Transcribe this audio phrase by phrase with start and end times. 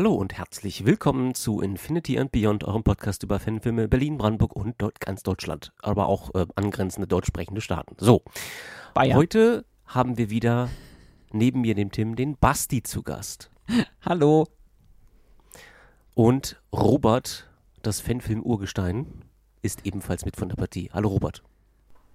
[0.00, 4.78] Hallo und herzlich willkommen zu Infinity and Beyond, eurem Podcast über Fanfilme Berlin, Brandenburg und
[4.98, 7.96] ganz Deutschland, aber auch äh, angrenzende deutsch sprechende Staaten.
[7.98, 8.22] So,
[8.94, 9.18] Bayern.
[9.18, 10.70] heute haben wir wieder
[11.32, 13.50] neben mir dem Tim den Basti zu Gast.
[14.02, 14.46] Hallo.
[16.14, 17.50] Und Robert,
[17.82, 19.06] das Fanfilm-Urgestein,
[19.60, 20.88] ist ebenfalls mit von der Partie.
[20.94, 21.42] Hallo Robert.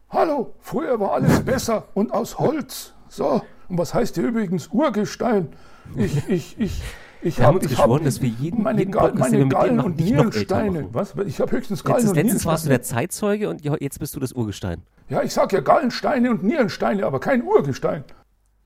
[0.09, 2.95] Hallo, früher war alles besser und aus Holz.
[3.09, 5.49] So, und was heißt hier übrigens Urgestein?
[5.95, 6.81] Ich, ich, ich,
[7.21, 9.85] ich habe uns geschworen, dass wir jeden, meine, jeden Podcast, meine den wir Gallen machen,
[9.85, 10.89] und Nierensteine.
[10.91, 11.15] Was?
[11.25, 14.19] Ich habe höchstens Gallen Letztes, und letztens warst du der Zeitzeuge und jetzt bist du
[14.19, 14.81] das Urgestein.
[15.09, 18.03] Ja, ich sag ja Gallensteine und Nierensteine, aber kein Urgestein.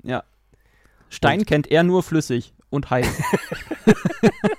[0.04, 0.24] Ja.
[1.10, 3.08] Stein kennt er nur flüssig und heiß.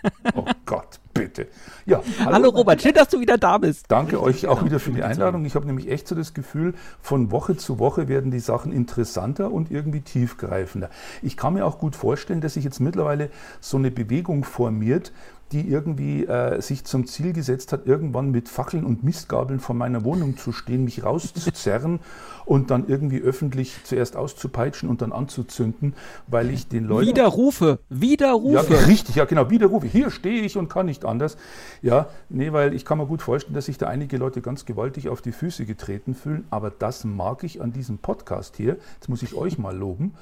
[1.91, 3.86] Ja, Hallo Robert, schön, dass du wieder da bist.
[3.88, 5.44] Danke euch auch wieder für die Einladung.
[5.44, 9.50] Ich habe nämlich echt so das Gefühl, von Woche zu Woche werden die Sachen interessanter
[9.50, 10.88] und irgendwie tiefgreifender.
[11.20, 15.10] Ich kann mir auch gut vorstellen, dass sich jetzt mittlerweile so eine Bewegung formiert,
[15.52, 20.04] die irgendwie äh, sich zum Ziel gesetzt hat, irgendwann mit Fackeln und Mistgabeln vor meiner
[20.04, 22.00] Wohnung zu stehen, mich rauszuzerren
[22.46, 25.94] und dann irgendwie öffentlich zuerst auszupeitschen und dann anzuzünden,
[26.28, 27.08] weil ich den Leuten...
[27.08, 28.86] Widerrufe, Ja, Widerrufe.
[28.86, 29.86] richtig, ja genau, Widerrufe.
[29.86, 31.36] Hier stehe ich und kann nicht anders.
[31.82, 35.08] Ja, nee, weil ich kann mir gut vorstellen, dass sich da einige Leute ganz gewaltig
[35.08, 38.76] auf die Füße getreten fühlen, aber das mag ich an diesem Podcast hier.
[38.94, 40.14] Jetzt muss ich euch mal loben.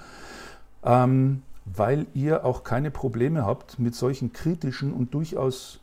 [0.84, 1.42] Ähm,
[1.76, 5.80] weil ihr auch keine Probleme habt, mit solchen kritischen und durchaus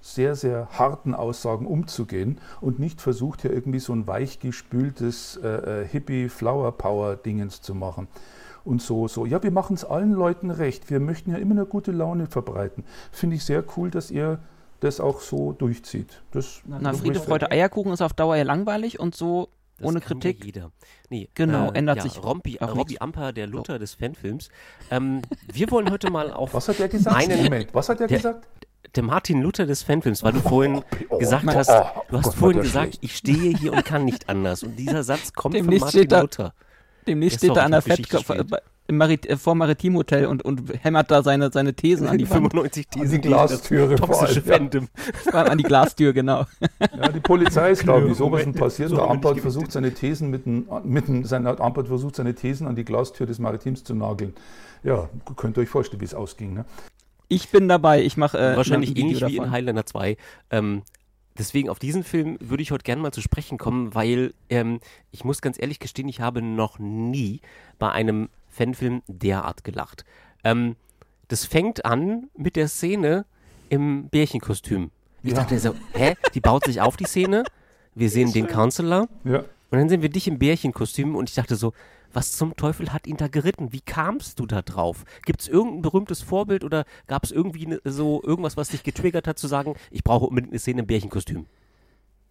[0.00, 5.86] sehr, sehr harten Aussagen umzugehen und nicht versucht, hier irgendwie so ein weichgespültes äh, äh,
[5.86, 8.08] Hippie-Flower-Power-Dingens zu machen.
[8.64, 9.26] Und so, so.
[9.26, 10.90] Ja, wir machen es allen Leuten recht.
[10.90, 12.84] Wir möchten ja immer eine gute Laune verbreiten.
[13.12, 14.38] Finde ich sehr cool, dass ihr
[14.80, 16.22] das auch so durchzieht.
[16.30, 20.44] Das Na, Friede, Freude, Eierkuchen ist auf Dauer ja langweilig und so Das ohne Kritik.
[20.44, 20.70] Jeder.
[21.08, 23.00] Nee, Genau, ändert ja, sich Rompi, auch Robby nichts.
[23.00, 24.48] Amper, der Luther des Fanfilms.
[24.90, 25.22] Ähm,
[25.52, 27.16] wir wollen heute mal auf Was hat der gesagt?
[27.16, 28.48] einen, Moment, was hat der, Der- gesagt?
[28.94, 32.24] der Martin Luther des Fanfilms, weil du vorhin oh, gesagt oh, hast, oh, du hast
[32.24, 33.04] Gott, vorhin gesagt, schlecht.
[33.04, 34.62] ich stehe hier und kann nicht anders.
[34.62, 36.54] Und dieser Satz kommt von Demnächst Martin steht da- Luther.
[37.06, 38.08] Demnächst Ja, steht er an der ich
[38.88, 42.28] im Marit äh, vor Maritim Hotel und, und hämmert da seine, seine Thesen an die
[42.28, 44.56] Wand, 95 An die Thesen Glastüre toxische ja.
[44.56, 44.88] Fandom.
[45.32, 46.46] allem an die Glastür, genau.
[46.80, 48.88] Ja, die Polizei ist, glaube ich, sowas Moment, passiert.
[48.88, 52.84] so der Ampert versucht seine Thesen mit mit sein Ampert versucht seine Thesen an die
[52.84, 54.34] Glastür des Maritims zu nageln.
[54.82, 56.54] Ja, könnt ihr euch vorstellen, wie es ausging.
[56.54, 56.64] Ne?
[57.28, 59.50] Ich bin dabei, ich mache äh, Wahrscheinlich ein ähnlich wie in.
[59.50, 60.16] Highlander 2.
[60.50, 60.82] Ähm,
[61.36, 65.24] deswegen auf diesen Film würde ich heute gerne mal zu sprechen kommen, weil ähm, ich
[65.24, 67.40] muss ganz ehrlich gestehen, ich habe noch nie
[67.78, 70.04] bei einem Fanfilm derart gelacht.
[70.44, 70.74] Ähm,
[71.28, 73.24] das fängt an mit der Szene
[73.68, 74.90] im Bärchenkostüm.
[75.22, 75.36] Ich Ja.
[75.36, 76.14] dachte so, hä?
[76.34, 77.44] Die baut sich auf, die Szene.
[77.94, 79.38] Wir sehen den Counselor Ja.
[79.70, 81.72] und dann sehen wir dich im Bärchenkostüm und ich dachte so,
[82.12, 83.72] was zum Teufel hat ihn da geritten?
[83.72, 85.04] Wie kamst du da drauf?
[85.26, 89.28] Gibt es irgendein berühmtes Vorbild oder gab es irgendwie ne, so irgendwas, was dich getriggert
[89.28, 91.46] hat, zu sagen, ich brauche unbedingt eine Szene im Bärchenkostüm?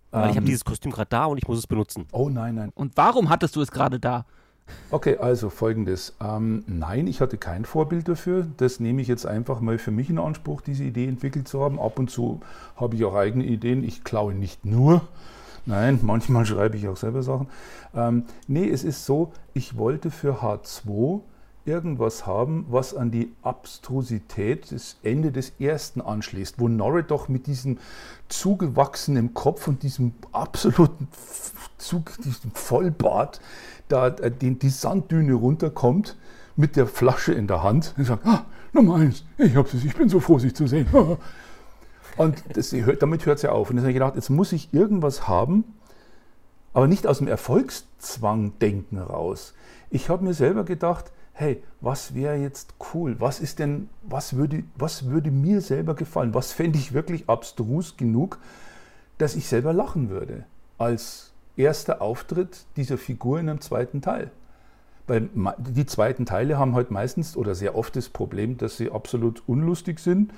[0.09, 2.07] Weil ich habe Ähm, dieses Kostüm gerade da und ich muss es benutzen.
[2.11, 2.71] Oh nein, nein.
[2.73, 4.25] Und warum hattest du es gerade da?
[4.89, 6.15] Okay, also folgendes.
[6.21, 8.47] Ähm, nein, ich hatte kein Vorbild dafür.
[8.57, 11.79] Das nehme ich jetzt einfach mal für mich in Anspruch, diese Idee entwickelt zu haben.
[11.79, 12.41] Ab und zu
[12.75, 13.83] habe ich auch eigene Ideen.
[13.83, 15.01] Ich klaue nicht nur.
[15.65, 17.47] Nein, manchmal schreibe ich auch selber Sachen.
[17.93, 21.21] Ähm, nee, es ist so, ich wollte für H2
[21.67, 27.45] irgendwas haben, was an die Abstrusität des Ende des ersten anschließt, wo Norrid doch mit
[27.47, 27.77] diesem
[28.29, 31.07] zugewachsenen Kopf und diesem absoluten
[31.77, 33.41] Zug, diesem Vollbart
[33.87, 36.17] da äh, die, die Sanddüne runterkommt
[36.55, 40.09] mit der Flasche in der Hand und sagt, ah, Nummer eins, ich hab's, ich bin
[40.09, 40.87] so froh, Sie zu sehen.
[42.17, 43.69] Und das, damit hört es ja auf.
[43.69, 45.63] Und dann habe ich gedacht, jetzt muss ich irgendwas haben,
[46.73, 49.53] aber nicht aus dem Erfolgszwang-Denken raus.
[49.91, 53.15] Ich habe mir selber gedacht, hey, was wäre jetzt cool?
[53.19, 56.33] Was ist denn, was würde, was würde mir selber gefallen?
[56.33, 58.39] Was fände ich wirklich abstrus genug,
[59.19, 60.45] dass ich selber lachen würde?
[60.79, 64.31] Als erster Auftritt dieser Figur in einem zweiten Teil.
[65.05, 65.29] Weil
[65.59, 69.99] die zweiten Teile haben halt meistens oder sehr oft das Problem, dass sie absolut unlustig
[69.99, 70.33] sind,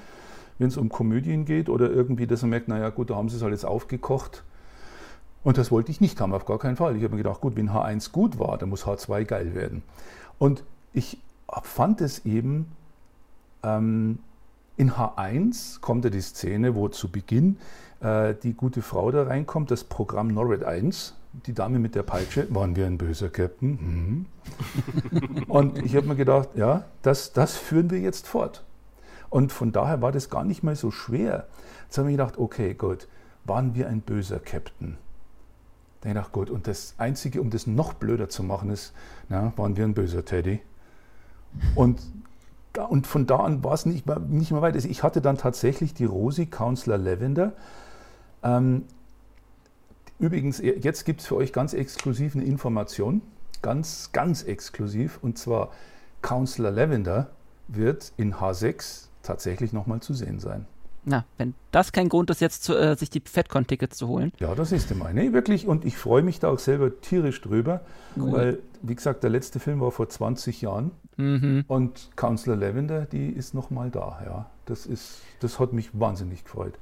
[0.57, 3.37] wenn es um Komödien geht oder irgendwie, dass man merkt, naja gut, da haben sie
[3.37, 4.43] es halt jetzt aufgekocht.
[5.43, 6.97] Und das wollte ich nicht haben, auf gar keinen Fall.
[6.97, 9.81] Ich habe mir gedacht, gut, wenn H1 gut war, dann muss H2 geil werden.
[10.37, 10.63] Und
[10.93, 11.17] ich
[11.63, 12.67] fand es eben,
[13.63, 14.19] ähm,
[14.77, 17.57] in H1 kommt ja die Szene, wo zu Beginn
[17.99, 21.15] äh, die gute Frau da reinkommt, das Programm Norred 1,
[21.45, 23.71] die Dame mit der Peitsche, waren wir ein böser Captain?
[23.71, 24.25] Mhm.
[25.47, 28.63] Und ich habe mir gedacht, ja, das, das führen wir jetzt fort.
[29.29, 31.47] Und von daher war das gar nicht mal so schwer.
[31.83, 33.07] Jetzt habe ich gedacht, okay, gut,
[33.45, 34.97] waren wir ein böser Captain?
[36.01, 38.93] Dann habe ich gedacht, gut, und das Einzige, um das noch blöder zu machen, ist,
[39.27, 40.61] na, waren wir ein böser Teddy?
[41.75, 41.99] Und
[42.87, 44.75] und von da an war es nicht, mehr, nicht mehr weit.
[44.75, 47.53] Also ich hatte dann tatsächlich die Rosi Counselor Lavender.
[48.43, 48.85] Ähm,
[50.19, 53.21] übrigens, jetzt gibt es für euch ganz exklusiv eine Information.
[53.61, 55.19] Ganz, ganz exklusiv.
[55.21, 55.71] Und zwar
[56.21, 57.29] Counselor Lavender
[57.67, 60.65] wird in H6 tatsächlich nochmal zu sehen sein.
[61.09, 64.31] Na, wenn das kein Grund ist, jetzt zu, äh, sich die FedCon-Tickets zu holen.
[64.39, 65.11] Ja, das ist immer.
[65.11, 65.67] Nee, wirklich.
[65.67, 67.81] Und ich freue mich da auch selber tierisch drüber,
[68.15, 68.31] cool.
[68.31, 70.91] weil, wie gesagt, der letzte Film war vor 20 Jahren.
[71.17, 71.65] Mhm.
[71.67, 74.21] Und Counselor Lavender, die ist nochmal da.
[74.23, 76.73] Ja, das, ist, das hat mich wahnsinnig gefreut.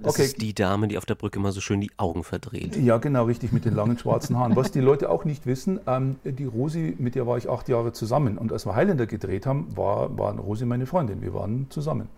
[0.00, 0.24] Das okay.
[0.24, 2.76] ist die Dame, die auf der Brücke immer so schön die Augen verdreht.
[2.76, 4.56] Ja, genau, richtig, mit den langen schwarzen Haaren.
[4.56, 7.92] Was die Leute auch nicht wissen, ähm, die Rosi, mit der war ich acht Jahre
[7.92, 8.38] zusammen.
[8.38, 11.20] Und als wir Highlander gedreht haben, war, war Rosi meine Freundin.
[11.20, 12.08] Wir waren zusammen.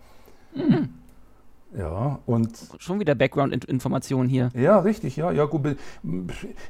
[0.55, 0.89] Mhm.
[1.77, 2.51] Ja, und.
[2.79, 4.49] Schon wieder Background-Informationen hier.
[4.55, 5.31] Ja, richtig, ja.
[5.31, 5.77] Ja, gut.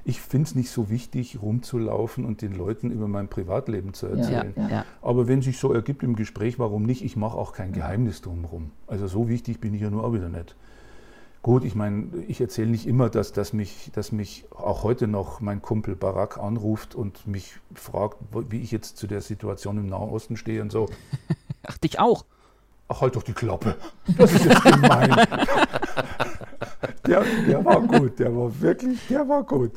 [0.04, 4.54] Ich finde es nicht so wichtig, rumzulaufen und den Leuten über mein Privatleben zu erzählen.
[4.56, 4.86] Ja, ja.
[5.02, 7.04] Aber wenn sich so ergibt im Gespräch, warum nicht?
[7.04, 8.72] Ich mache auch kein Geheimnis drumherum.
[8.88, 10.56] Also so wichtig bin ich ja nur auch wieder nicht.
[11.46, 15.42] Gut, ich meine, ich erzähle nicht immer, dass, dass, mich, dass mich auch heute noch
[15.42, 18.18] mein Kumpel Barack anruft und mich fragt,
[18.50, 20.90] wie ich jetzt zu der Situation im Nahen Osten stehe und so.
[21.68, 22.26] Ach, dich auch?
[22.88, 23.76] Ach, halt doch die Klappe.
[24.18, 25.10] Das ist jetzt gemein.
[27.08, 29.72] der, der war gut, der war wirklich, der war gut.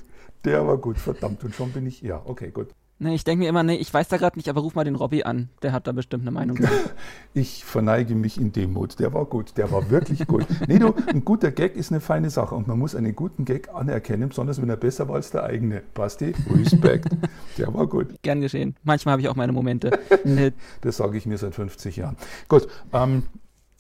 [0.45, 1.43] Der war gut, verdammt.
[1.45, 2.69] Und schon bin ich, ja, okay, gut.
[3.01, 4.97] Nee, ich denke mir immer, nee, ich weiß da gerade nicht, aber ruf mal den
[4.97, 5.51] Robby an.
[5.63, 6.59] Der hat da bestimmt eine Meinung.
[7.35, 8.99] ich verneige mich in dem Mut.
[8.99, 10.47] Der war gut, der war wirklich gut.
[10.67, 13.69] Nee, du, ein guter Gag ist eine feine Sache und man muss einen guten Gag
[13.73, 15.83] anerkennen, besonders wenn er besser war als der eigene.
[15.95, 17.17] Basti, Respekt.
[17.57, 18.21] der war gut.
[18.23, 18.75] Gern geschehen.
[18.83, 19.97] Manchmal habe ich auch meine Momente.
[20.81, 22.17] das sage ich mir seit 50 Jahren.
[22.49, 22.67] Gut.
[22.93, 23.23] Ähm,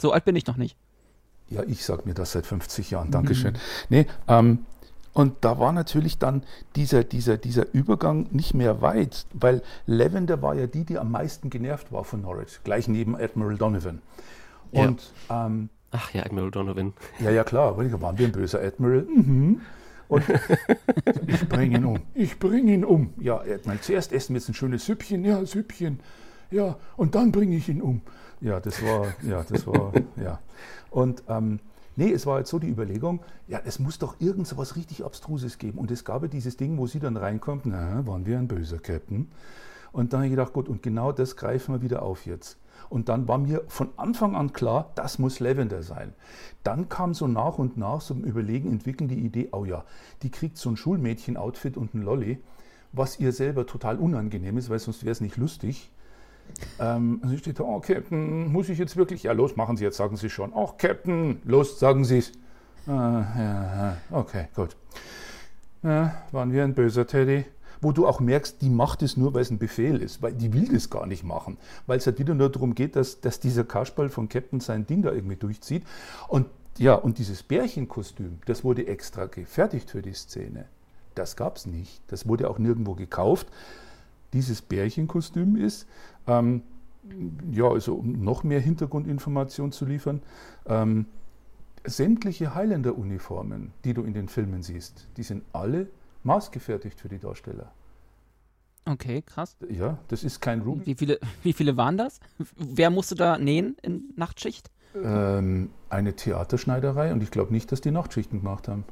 [0.01, 0.77] so alt bin ich noch nicht.
[1.51, 3.11] Ja, ich sage mir das seit 50 Jahren.
[3.11, 3.55] Dankeschön.
[3.55, 3.59] Mhm.
[3.89, 4.67] Nee, ähm,
[5.19, 6.45] und da war natürlich dann
[6.77, 11.51] dieser, dieser, dieser Übergang nicht mehr weit, weil Lavender war ja die, die am meisten
[11.51, 14.01] genervt war von Norwich, gleich neben Admiral Donovan.
[14.71, 15.47] Und, ja.
[15.47, 16.93] ähm, Ach ja, Admiral Donovan.
[17.19, 19.09] Ja, ja, klar, da waren wir ein böser Admiral.
[19.13, 19.61] Mhm.
[20.07, 20.23] Und
[21.27, 21.99] ich bringe ihn um.
[22.15, 23.13] Ich bringe ihn um.
[23.19, 25.25] Ja, Admiral, zuerst essen wir jetzt ein schönes Süppchen.
[25.25, 25.99] Ja, Süppchen.
[26.53, 28.03] Ja, und dann bringe ich ihn um.
[28.41, 30.39] Ja, das war, ja, das war, ja.
[30.91, 31.59] Und ähm,
[31.99, 35.05] Nee, es war jetzt so die Überlegung, ja, es muss doch irgend so was richtig
[35.05, 35.79] Abstruses geben.
[35.79, 38.79] Und es gab ja dieses Ding, wo sie dann reinkommt, na, waren wir ein böser
[38.79, 39.27] Captain?
[39.91, 42.57] Und dann habe ich gedacht, gut, und genau das greifen wir wieder auf jetzt.
[42.89, 46.13] Und dann war mir von Anfang an klar, das muss Lavender sein.
[46.63, 49.85] Dann kam so nach und nach ein Überlegen, entwickeln die Idee, oh ja,
[50.23, 52.39] die kriegt so ein Schulmädchen-Outfit und ein Lolly,
[52.93, 55.91] was ihr selber total unangenehm ist, weil sonst wäre es nicht lustig.
[56.79, 59.23] Ähm, und sie steht da, oh Captain, muss ich jetzt wirklich?
[59.25, 60.53] Ja, los, machen Sie jetzt, sagen Sie schon.
[60.55, 62.33] Ach, Captain, los, sagen Sie es.
[62.87, 64.77] Ah, ja, okay, gut.
[65.83, 67.45] Ja, waren wir ein böser Teddy?
[67.81, 70.53] Wo du auch merkst, die macht es nur, weil es ein Befehl ist, weil die
[70.53, 71.59] will das gar nicht machen.
[71.87, 75.03] Weil es halt wieder nur darum geht, dass, dass dieser Kasperl von Captain sein Ding
[75.03, 75.85] da irgendwie durchzieht.
[76.27, 76.47] Und
[76.79, 80.65] ja, und dieses Bärchenkostüm, das wurde extra gefertigt für die Szene.
[81.15, 82.01] Das gab es nicht.
[82.09, 83.49] Das wurde auch nirgendwo gekauft
[84.33, 85.87] dieses Bärchenkostüm ist.
[86.27, 86.63] Ähm,
[87.51, 90.23] ja, also um noch mehr Hintergrundinformation zu liefern,
[90.67, 91.07] ähm,
[91.85, 95.89] sämtliche Highlander-Uniformen, die du in den Filmen siehst, die sind alle
[96.23, 97.73] maßgefertigt für die Darsteller.
[98.85, 99.57] Okay, krass.
[99.69, 100.87] Ja, das ist kein Ruby.
[100.87, 102.21] Wie viele, wie viele waren das?
[102.57, 104.71] Wer musste da nähen in Nachtschicht?
[104.95, 108.85] Ähm, eine Theaterschneiderei und ich glaube nicht, dass die Nachtschichten gemacht haben.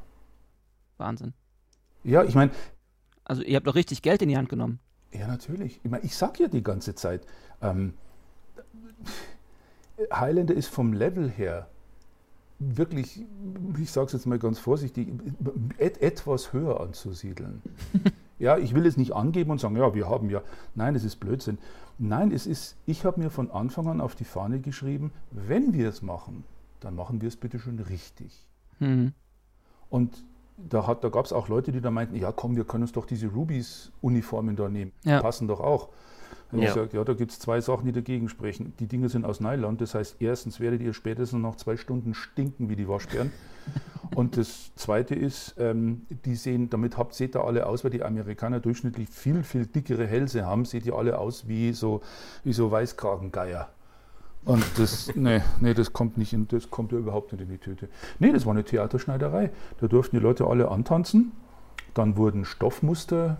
[0.98, 1.32] Wahnsinn.
[2.04, 2.52] Ja, ich meine.
[3.24, 4.80] Also ihr habt doch richtig Geld in die Hand genommen.
[5.18, 5.80] Ja, natürlich.
[5.82, 7.26] Ich, meine, ich sag ja die ganze Zeit,
[7.62, 7.94] ähm,
[10.12, 11.68] Highlander ist vom Level her
[12.58, 13.24] wirklich,
[13.78, 15.08] ich sage es jetzt mal ganz vorsichtig,
[15.78, 17.62] et, etwas höher anzusiedeln.
[18.38, 20.42] ja, ich will es nicht angeben und sagen, ja, wir haben ja,
[20.74, 21.58] nein, es ist Blödsinn.
[21.98, 25.88] Nein, es ist, ich habe mir von Anfang an auf die Fahne geschrieben, wenn wir
[25.88, 26.44] es machen,
[26.80, 28.46] dann machen wir es bitte schon richtig.
[28.78, 29.12] Mhm.
[29.88, 30.24] Und
[30.56, 33.06] da, da gab es auch Leute, die da meinten, ja komm, wir können uns doch
[33.06, 34.92] diese Rubies-Uniformen da nehmen.
[35.04, 35.20] Ja.
[35.20, 35.88] Passen doch auch.
[36.52, 36.68] Und ja.
[36.68, 38.72] ich sage, ja, da gibt es zwei Sachen, die dagegen sprechen.
[38.78, 42.68] Die Dinge sind aus Nylon, das heißt, erstens werdet ihr spätestens nach zwei Stunden stinken
[42.68, 43.32] wie die Waschbären.
[44.14, 48.04] Und das Zweite ist, ähm, die sehen, damit habt, seht ihr alle aus, weil die
[48.04, 52.00] Amerikaner durchschnittlich viel, viel dickere Hälse haben, seht ihr alle aus wie so,
[52.44, 53.68] wie so Weißkragengeier.
[54.46, 57.58] Und das, nee, nee, das kommt nicht in, das kommt ja überhaupt nicht in die
[57.58, 57.88] Tüte.
[58.20, 59.50] Nee, das war eine Theaterschneiderei.
[59.80, 61.32] Da durften die Leute alle antanzen.
[61.94, 63.38] Dann wurden Stoffmuster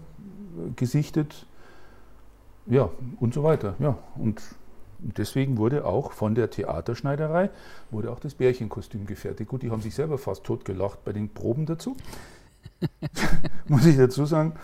[0.58, 1.46] äh, gesichtet.
[2.66, 3.76] Ja, und so weiter.
[3.78, 4.42] Ja, und
[4.98, 7.50] deswegen wurde auch von der Theaterschneiderei
[7.92, 9.48] wurde auch das Bärchenkostüm gefertigt.
[9.48, 11.96] Gut, die haben sich selber fast totgelacht bei den Proben dazu.
[13.68, 14.54] Muss ich dazu sagen,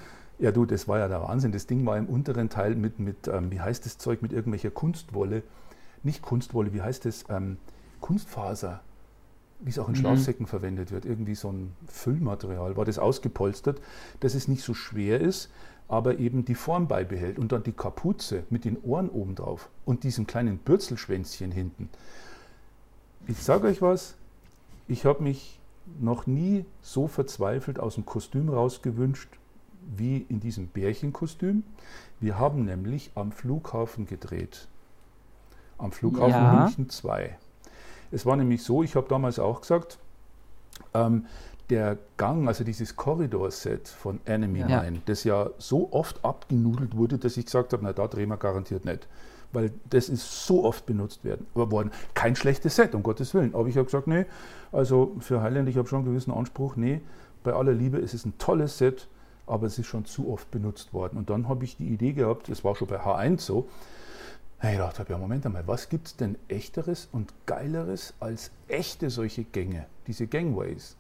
[0.41, 1.53] Ja, du, das war ja der Wahnsinn.
[1.53, 4.73] Das Ding war im unteren Teil mit, mit ähm, wie heißt das Zeug, mit irgendwelcher
[4.73, 5.45] Kunstwolle.
[6.03, 7.25] Nicht Kunstwolle, wie heißt das?
[7.29, 7.59] Ähm,
[8.01, 8.81] Kunstfaser.
[9.61, 9.99] Wie es auch in mhm.
[9.99, 11.05] Schlafsäcken verwendet wird.
[11.05, 12.77] Irgendwie so ein Füllmaterial.
[12.77, 13.81] War das ausgepolstert,
[14.21, 15.51] dass es nicht so schwer ist,
[15.89, 17.39] aber eben die Form beibehält.
[17.39, 21.89] Und dann die Kapuze mit den Ohren oben drauf und diesem kleinen Bürzelschwänzchen hinten.
[23.29, 24.17] Ich sage euch was,
[24.89, 25.61] ich habe mich
[26.01, 29.29] noch nie so verzweifelt aus dem Kostüm rausgewünscht
[29.97, 31.65] wie in diesem Bärchenkostüm.
[32.21, 34.69] Wir haben nämlich am Flughafen gedreht.
[35.83, 36.65] Am Flughafen ja.
[36.65, 37.37] München 2.
[38.13, 39.99] Es war nämlich so, ich habe damals auch gesagt,
[40.95, 41.27] ähm,
[41.71, 44.83] der Gang, also dieses Korridorset von Enemy ja.
[44.83, 48.37] Mine, das ja so oft abgenudelt wurde, dass ich gesagt habe, na da drehen wir
[48.37, 49.09] garantiert nicht.
[49.53, 51.91] Weil das ist so oft benutzt werden, worden.
[52.15, 53.55] Kein schlechtes Set, um Gottes Willen.
[53.55, 54.25] Aber ich habe gesagt, nee,
[54.71, 57.01] also für Highland, ich habe schon einen gewissen Anspruch, nee,
[57.43, 59.09] bei aller Liebe, es ist ein tolles Set,
[59.47, 61.19] aber es ist schon zu oft benutzt worden.
[61.19, 63.69] Und dann habe ich die Idee gehabt, das war schon bei H1 so,
[64.71, 69.45] ich dachte, ja, Moment einmal, was gibt es denn echteres und geileres als echte solche
[69.45, 70.97] Gänge, diese Gangways?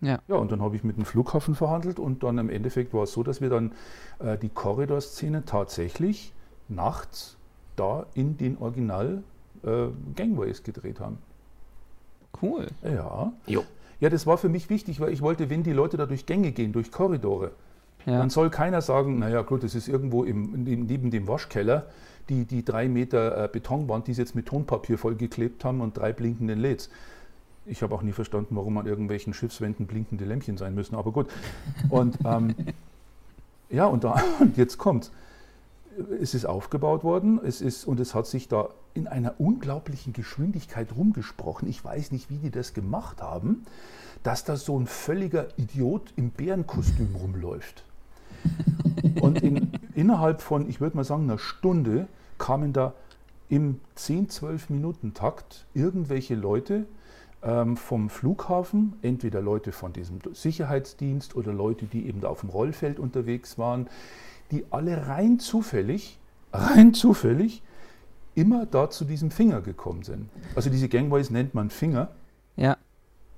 [0.00, 0.18] Ja.
[0.26, 3.12] ja, und dann habe ich mit dem Flughafen verhandelt und dann im Endeffekt war es
[3.12, 3.72] so, dass wir dann
[4.18, 6.32] äh, die Korridorszene tatsächlich
[6.68, 7.36] nachts
[7.76, 9.22] da in den Original
[9.64, 11.18] äh, Gangways gedreht haben.
[12.40, 12.66] Cool.
[12.82, 13.32] Ja.
[13.46, 13.64] Jo.
[14.00, 16.50] Ja, das war für mich wichtig, weil ich wollte, wenn die Leute da durch Gänge
[16.50, 17.52] gehen, durch Korridore,
[18.04, 18.18] ja.
[18.18, 21.86] dann soll keiner sagen, naja gut, das ist irgendwo im, neben dem Waschkeller
[22.28, 26.12] die, die drei Meter äh, Betonwand, die sie jetzt mit Tonpapier vollgeklebt haben und drei
[26.12, 26.90] blinkenden LEDs.
[27.64, 31.28] Ich habe auch nie verstanden, warum an irgendwelchen Schiffswänden blinkende Lämpchen sein müssen, aber gut.
[31.90, 32.54] Und ähm,
[33.70, 35.12] ja, und, da, und jetzt kommt's
[36.20, 40.94] es ist aufgebaut worden es ist, und es hat sich da in einer unglaublichen Geschwindigkeit
[40.96, 41.68] rumgesprochen.
[41.68, 43.64] Ich weiß nicht, wie die das gemacht haben,
[44.22, 47.84] dass da so ein völliger Idiot im Bärenkostüm rumläuft.
[49.20, 49.71] Und in,
[50.02, 52.92] innerhalb von, ich würde mal sagen, einer Stunde kamen da
[53.48, 56.86] im 10-12 Minuten Takt irgendwelche Leute
[57.44, 62.50] ähm, vom Flughafen, entweder Leute von diesem Sicherheitsdienst oder Leute, die eben da auf dem
[62.50, 63.88] Rollfeld unterwegs waren,
[64.50, 66.18] die alle rein zufällig,
[66.52, 67.62] rein zufällig,
[68.34, 70.28] immer da zu diesem Finger gekommen sind.
[70.56, 72.08] Also diese Gangways nennt man Finger.
[72.56, 72.76] Ja.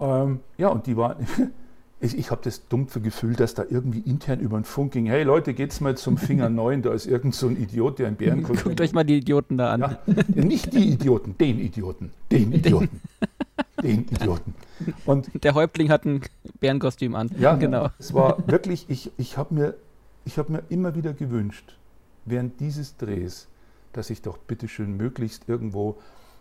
[0.00, 1.26] Ähm, ja, und die waren,
[2.04, 5.22] ich, ich habe das dumpfe Gefühl, dass da irgendwie intern über den Funk ging, hey
[5.22, 8.70] Leute, geht's mal zum Finger 9, da ist irgend so ein Idiot, der ein Bärenkostüm...
[8.70, 9.80] Guckt euch mal die Idioten da an.
[9.80, 9.98] Ja,
[10.34, 13.00] nicht die Idioten, den Idioten, den Idioten.
[13.82, 14.54] den Idioten.
[15.06, 16.22] Und der Häuptling hat ein
[16.60, 17.30] Bärenkostüm an.
[17.38, 17.90] Ja, genau.
[17.98, 19.74] Es war wirklich, ich, ich habe mir
[20.24, 21.76] ich habe mir immer wieder gewünscht,
[22.24, 23.48] während dieses Drehs,
[23.92, 25.96] dass ich doch bitteschön möglichst irgendwo,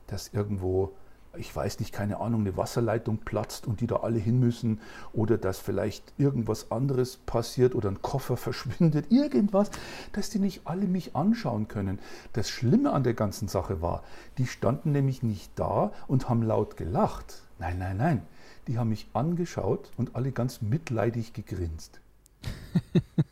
[0.08, 0.94] dass irgendwo,
[1.36, 4.80] ich weiß nicht, keine Ahnung, eine Wasserleitung platzt und die da alle hin müssen
[5.14, 9.72] oder dass vielleicht irgendwas anderes passiert oder ein Koffer verschwindet, irgendwas,
[10.12, 12.00] dass die nicht alle mich anschauen können.
[12.34, 14.04] Das Schlimme an der ganzen Sache war,
[14.38, 17.42] die standen nämlich nicht da und haben laut gelacht.
[17.60, 18.22] Nein, nein, nein.
[18.68, 22.00] Die haben mich angeschaut und alle ganz mitleidig gegrinst.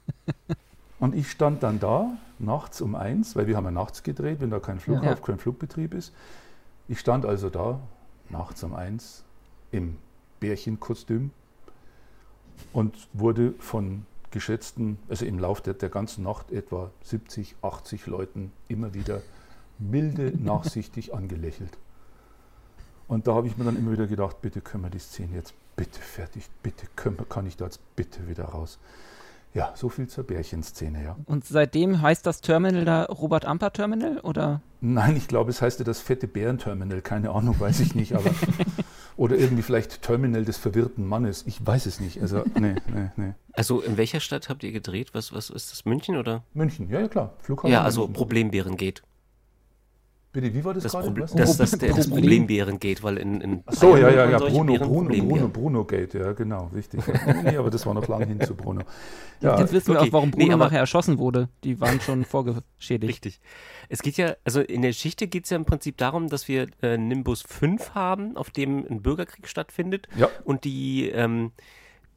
[1.00, 4.52] Und ich stand dann da, nachts um eins, weil wir haben ja nachts gedreht, wenn
[4.52, 5.26] da kein Flughafen, ja.
[5.26, 6.14] kein Flugbetrieb ist.
[6.92, 7.80] Ich stand also da,
[8.28, 9.24] nachts um eins,
[9.72, 9.96] im
[10.42, 11.32] Bärchenkostüm
[12.74, 18.52] und wurde von geschätzten, also im Laufe der, der ganzen Nacht etwa 70, 80 Leuten
[18.68, 19.22] immer wieder
[19.80, 21.78] milde, nachsichtig angelächelt.
[23.08, 25.54] Und da habe ich mir dann immer wieder gedacht, bitte können wir die Szene jetzt
[25.78, 28.80] bitte fertig, bitte können, kann ich da jetzt bitte wieder raus.
[29.54, 31.18] Ja, so viel zur Bärchenszene, ja.
[31.26, 34.62] Und seitdem heißt das Terminal da Robert Amper Terminal oder?
[34.80, 37.02] Nein, ich glaube, es heißt ja das fette Bären-Terminal.
[37.02, 38.32] Keine Ahnung, weiß ich nicht, aber.
[39.18, 41.44] oder irgendwie vielleicht Terminal des verwirrten Mannes.
[41.46, 42.22] Ich weiß es nicht.
[42.22, 43.34] Also, nee, nee, nee.
[43.54, 45.10] Also, in welcher Stadt habt ihr gedreht?
[45.14, 45.86] Was, was ist das?
[45.86, 46.44] München oder?
[46.54, 47.34] München, ja, ja, klar.
[47.40, 47.72] Flughafen.
[47.72, 49.04] Ja, also Problembären geht.
[50.34, 51.08] Bitte, wie war das, das gerade?
[51.08, 54.76] Proble dass das, das, das Problembären geht, weil in, in so, ja, ja, ja, Bruno,
[54.76, 57.02] Bruno, Bruno, Bruno Gate, ja, genau, richtig.
[57.44, 58.82] nee, aber das war noch lange hin zu Bruno.
[59.42, 60.00] Ja, Jetzt wissen okay.
[60.00, 61.50] wir auch, warum Bruno nee, nachher erschossen wurde.
[61.66, 63.26] Die waren schon vorgeschädigt.
[63.26, 63.42] Richtig.
[63.90, 66.68] Es geht ja, also in der Geschichte geht es ja im Prinzip darum, dass wir
[66.82, 70.08] äh, Nimbus 5 haben, auf dem ein Bürgerkrieg stattfindet.
[70.16, 70.30] Ja.
[70.46, 71.52] Und die, ähm,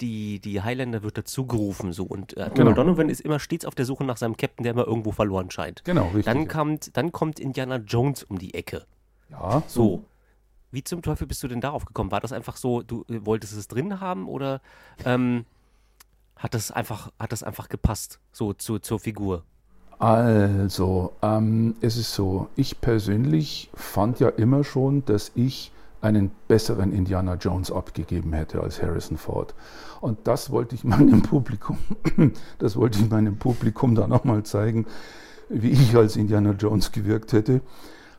[0.01, 1.93] die, die Highlander wird dazu gerufen.
[1.93, 2.05] So.
[2.05, 2.73] Und äh, genau.
[2.73, 5.85] Donovan ist immer stets auf der Suche nach seinem Captain, der immer irgendwo verloren scheint.
[5.85, 6.25] Genau, richtig.
[6.25, 8.85] Dann kommt, dann kommt Indiana Jones um die Ecke.
[9.31, 9.63] Ja.
[9.67, 10.05] So.
[10.71, 12.11] Wie zum Teufel bist du denn darauf gekommen?
[12.11, 14.61] War das einfach so, du äh, wolltest es drin haben oder
[15.05, 15.45] ähm,
[16.37, 19.45] hat, das einfach, hat das einfach gepasst, so zu, zur Figur?
[20.01, 25.71] Also, ähm, es ist so, ich persönlich fand ja immer schon, dass ich
[26.05, 29.55] einen besseren Indiana Jones abgegeben hätte als Harrison Ford.
[30.01, 31.79] Und das wollte ich meinem Publikum,
[32.59, 34.87] das wollte ich meinem Publikum dann nochmal zeigen,
[35.49, 37.63] wie ich als Indiana Jones gewirkt hätte.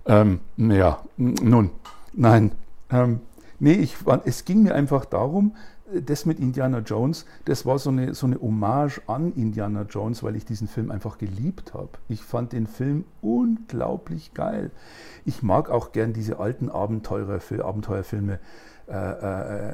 [0.05, 1.69] Ähm, naja, nun,
[2.13, 2.51] nein.
[2.89, 3.19] Ähm,
[3.59, 5.55] nee, ich, es ging mir einfach darum,
[5.93, 10.35] das mit Indiana Jones, das war so eine, so eine Hommage an Indiana Jones, weil
[10.35, 11.89] ich diesen Film einfach geliebt habe.
[12.09, 14.71] Ich fand den Film unglaublich geil.
[15.25, 18.39] Ich mag auch gern diese alten Abenteurer, Abenteuerfilme.
[18.87, 19.73] Äh, äh,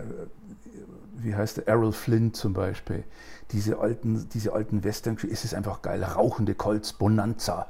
[1.18, 1.68] wie heißt der?
[1.68, 3.04] Errol Flynn zum Beispiel.
[3.52, 6.04] Diese alten, diese alten Western, es ist einfach geil.
[6.04, 7.68] Rauchende Colts, Bonanza.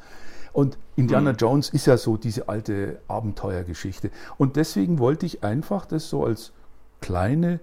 [0.53, 1.37] Und Indiana mhm.
[1.37, 4.09] Jones ist ja so diese alte Abenteuergeschichte.
[4.37, 6.53] Und deswegen wollte ich einfach das so als
[7.01, 7.59] kleine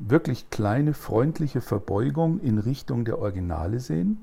[0.00, 4.22] wirklich kleine, freundliche Verbeugung in Richtung der Originale sehen.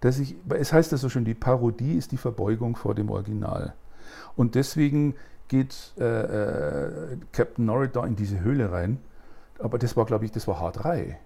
[0.00, 3.74] Dass ich, es heißt ja so schön, die Parodie ist die Verbeugung vor dem Original.
[4.36, 5.14] Und deswegen
[5.48, 8.98] geht äh, äh, Captain Norrit da in diese Höhle rein.
[9.58, 11.16] Aber das war, glaube ich, das war H3.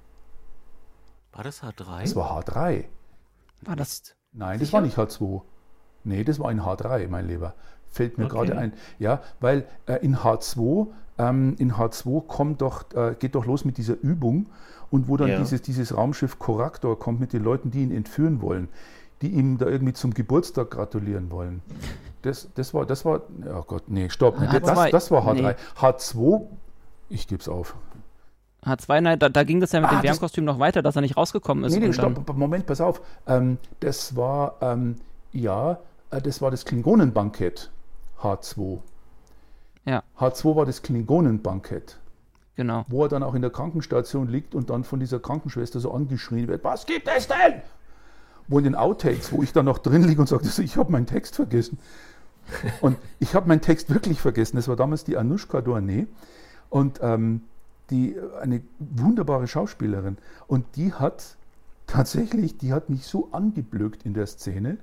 [1.32, 2.00] War das H3?
[2.00, 2.84] Das war H3.
[3.62, 4.14] War das?
[4.32, 5.42] Nein, das war nicht H2.
[6.04, 7.54] Nee, das war ein H3, mein Lieber.
[7.90, 8.34] Fällt mir okay.
[8.34, 8.72] gerade ein.
[8.98, 10.88] Ja, weil äh, in H2
[11.18, 14.46] ähm, in H2 kommt doch, äh, geht doch los mit dieser Übung
[14.90, 15.38] und wo dann ja.
[15.38, 18.68] dieses, dieses Raumschiff Corrector kommt mit den Leuten, die ihn entführen wollen,
[19.22, 21.62] die ihm da irgendwie zum Geburtstag gratulieren wollen.
[22.22, 25.34] Das, das war, das war, oh Gott, nee, stopp, nee, das, das war H3.
[25.34, 25.54] Nee.
[25.78, 26.42] H2,
[27.08, 27.74] ich gebe es auf.
[28.64, 31.02] H2, nein, da, da, ging das ja mit ah, dem Wärmkostüm noch weiter, dass er
[31.02, 31.74] nicht rausgekommen ist.
[31.74, 33.00] Nee, nee, stopp, Moment, pass auf.
[33.26, 34.96] Ähm, das war, ähm,
[35.32, 35.78] ja,
[36.10, 37.70] äh, das war das Klingonenbankett
[38.20, 38.78] H2.
[39.84, 40.02] Ja.
[40.18, 41.98] H2 war das Klingonenbankett.
[42.54, 42.84] Genau.
[42.88, 46.48] Wo er dann auch in der Krankenstation liegt und dann von dieser Krankenschwester so angeschrien
[46.48, 47.62] wird: Was gibt es denn?
[48.48, 51.06] Wo in den Outtakes, wo ich dann noch drin liege und sage: Ich habe meinen
[51.06, 51.78] Text vergessen.
[52.80, 54.56] und ich habe meinen Text wirklich vergessen.
[54.56, 56.06] Das war damals die Anushka Dorné
[56.68, 57.42] und ähm,
[57.90, 60.18] die, eine wunderbare Schauspielerin.
[60.46, 61.36] Und die hat
[61.86, 64.78] tatsächlich, die hat mich so angeblökt in der Szene,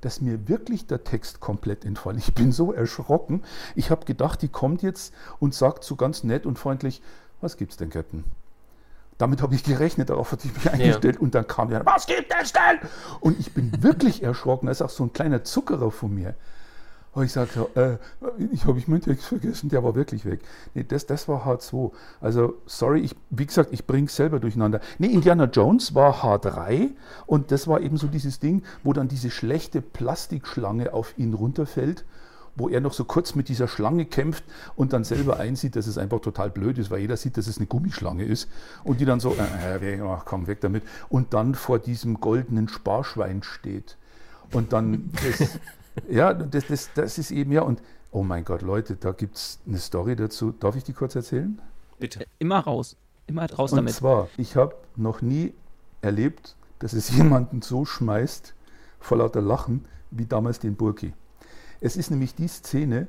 [0.00, 2.18] dass mir wirklich der Text komplett entfallen.
[2.18, 3.42] Ich bin so erschrocken.
[3.74, 7.02] Ich habe gedacht, die kommt jetzt und sagt so ganz nett und freundlich,
[7.40, 8.24] was gibt's denn, Captain?
[9.18, 11.20] Damit habe ich gerechnet, darauf hatte ich mich eingestellt ja.
[11.22, 12.78] und dann kam ja, was gibt es denn?
[13.20, 14.66] Und ich bin wirklich erschrocken.
[14.66, 16.34] Da ist auch so ein kleiner Zuckerer von mir.
[17.16, 17.96] Aber ich sage, äh,
[18.52, 20.40] ich habe ich meinen Text vergessen, der war wirklich weg.
[20.74, 21.90] Nee, das, das war H2.
[22.20, 24.82] Also, sorry, ich, wie gesagt, ich bringe es selber durcheinander.
[24.98, 26.90] Nee, Indiana Jones war H3
[27.24, 32.04] und das war eben so dieses Ding, wo dann diese schlechte Plastikschlange auf ihn runterfällt
[32.58, 34.42] wo er noch so kurz mit dieser Schlange kämpft
[34.76, 37.58] und dann selber einsieht, dass es einfach total blöd ist, weil jeder sieht, dass es
[37.58, 38.48] eine Gummischlange ist
[38.82, 42.68] und die dann so, äh, äh, ach, komm weg damit und dann vor diesem goldenen
[42.68, 43.98] Sparschwein steht
[44.52, 45.58] und dann das,
[46.08, 47.62] ja, das, das, das ist eben ja.
[47.62, 50.52] Und oh mein Gott, Leute, da gibt es eine Story dazu.
[50.52, 51.60] Darf ich die kurz erzählen?
[51.98, 52.20] Bitte.
[52.20, 52.96] Äh, immer raus.
[53.26, 53.94] Immer raus und damit.
[53.94, 55.52] Und zwar, ich habe noch nie
[56.02, 58.54] erlebt, dass es jemanden so schmeißt
[59.00, 61.12] vor lauter Lachen wie damals den Burki.
[61.80, 63.08] Es ist nämlich die Szene,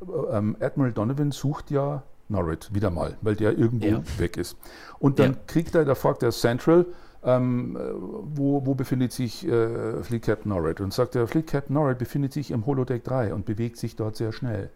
[0.00, 4.02] äh, ähm, Admiral Donovan sucht ja Norrit wieder mal, weil der irgendwo ja.
[4.18, 4.56] weg ist.
[4.98, 5.38] Und dann ja.
[5.46, 6.86] kriegt er, da fragt er Central,
[7.26, 7.76] ähm,
[8.22, 10.80] wo, wo, befindet sich äh, Fleet Captain Norrit?
[10.80, 14.16] Und sagt er, Fleet Captain Norrit befindet sich im Holodeck 3 und bewegt sich dort
[14.16, 14.70] sehr schnell.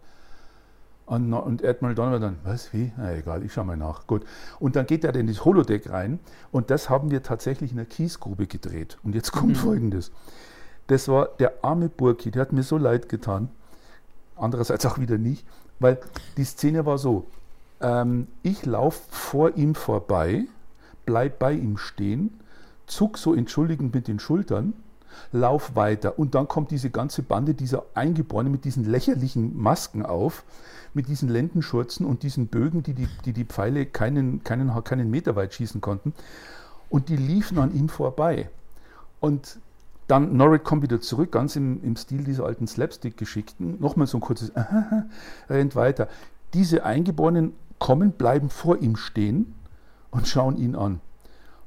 [1.05, 2.91] Und, und Admiral Donovan dann, was, wie?
[2.97, 4.05] Na egal, ich schau mal nach.
[4.05, 4.25] Gut.
[4.59, 6.19] Und dann geht er in das Holodeck rein
[6.51, 8.97] und das haben wir tatsächlich in der Kiesgrube gedreht.
[9.03, 9.55] Und jetzt kommt mhm.
[9.55, 10.11] Folgendes.
[10.87, 13.49] Das war der arme Burki, der hat mir so leid getan.
[14.35, 15.45] Andererseits auch wieder nicht,
[15.79, 15.99] weil
[16.35, 17.27] die Szene war so,
[17.79, 20.45] ähm, ich laufe vor ihm vorbei,
[21.05, 22.40] bleib bei ihm stehen
[22.91, 24.73] zuck so entschuldigend mit den Schultern,
[25.31, 26.19] lauf weiter.
[26.19, 30.43] Und dann kommt diese ganze Bande dieser Eingeborenen mit diesen lächerlichen Masken auf,
[30.93, 35.35] mit diesen Lendenschurzen und diesen Bögen, die die, die, die Pfeile keinen, keinen, keinen Meter
[35.35, 36.13] weit schießen konnten.
[36.89, 38.49] Und die liefen an ihm vorbei.
[39.21, 39.59] Und
[40.07, 43.77] dann Norrit kommt wieder zurück, ganz im, im Stil dieser alten Slapstick-Geschichten.
[43.79, 44.51] Nochmal so ein kurzes
[45.49, 46.09] rennt weiter.
[46.53, 49.55] Diese Eingeborenen kommen, bleiben vor ihm stehen
[50.09, 50.99] und schauen ihn an.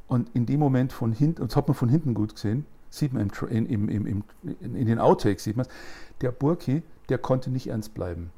[0.06, 3.30] Und in dem Moment von hinten, das hat man von hinten gut gesehen, sieht man
[3.50, 4.24] im, im, im,
[4.60, 5.66] in den Outtakes, sieht man
[6.20, 8.30] der Burki, der konnte nicht ernst bleiben.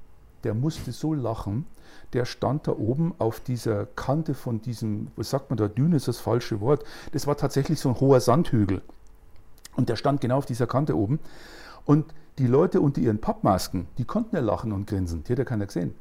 [0.44, 1.66] Der musste so lachen,
[2.12, 6.08] der stand da oben auf dieser Kante von diesem, was sagt man da, Düne ist
[6.08, 8.82] das falsche Wort, das war tatsächlich so ein hoher Sandhügel.
[9.74, 11.20] Und der stand genau auf dieser Kante oben.
[11.84, 12.06] Und
[12.38, 15.66] die Leute unter ihren Pappmasken, die konnten ja lachen und grinsen, die hat ja keiner
[15.66, 15.94] gesehen.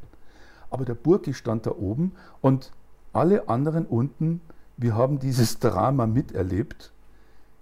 [0.69, 2.71] Aber der Burki stand da oben und
[3.13, 4.41] alle anderen unten
[4.77, 6.91] wir haben dieses Drama miterlebt,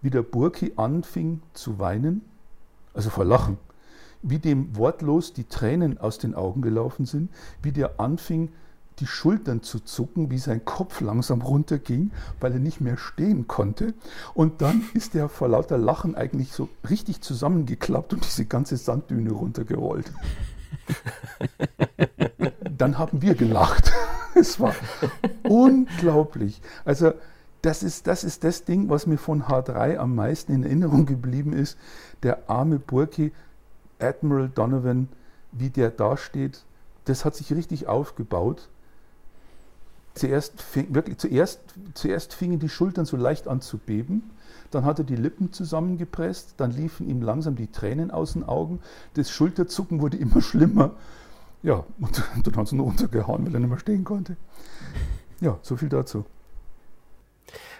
[0.01, 2.21] wie der Burki anfing zu weinen,
[2.93, 3.57] also vor Lachen,
[4.21, 7.29] wie dem wortlos die Tränen aus den Augen gelaufen sind,
[7.61, 8.49] wie der anfing,
[8.99, 13.93] die Schultern zu zucken, wie sein Kopf langsam runterging, weil er nicht mehr stehen konnte.
[14.33, 19.31] Und dann ist er vor lauter Lachen eigentlich so richtig zusammengeklappt und diese ganze Sanddüne
[19.31, 20.11] runtergerollt.
[22.77, 23.91] dann haben wir gelacht.
[24.39, 24.75] es war
[25.43, 26.61] unglaublich.
[26.85, 27.13] Also
[27.61, 31.53] das ist, das ist das Ding, was mir von H3 am meisten in Erinnerung geblieben
[31.53, 31.77] ist.
[32.21, 33.31] Der arme Burki,
[33.99, 35.07] Admiral Donovan,
[35.53, 36.63] wie der dasteht,
[37.05, 38.69] das hat sich richtig aufgebaut.
[40.13, 41.59] Zuerst, fing, wirklich, zuerst,
[41.93, 44.29] zuerst fingen die Schultern so leicht an zu beben,
[44.69, 48.79] dann hat er die Lippen zusammengepresst, dann liefen ihm langsam die Tränen aus den Augen,
[49.13, 50.91] das Schulterzucken wurde immer schlimmer.
[51.63, 54.35] Ja, und dann hat es nur runtergehauen, weil er nicht mehr stehen konnte.
[55.39, 56.25] Ja, so viel dazu.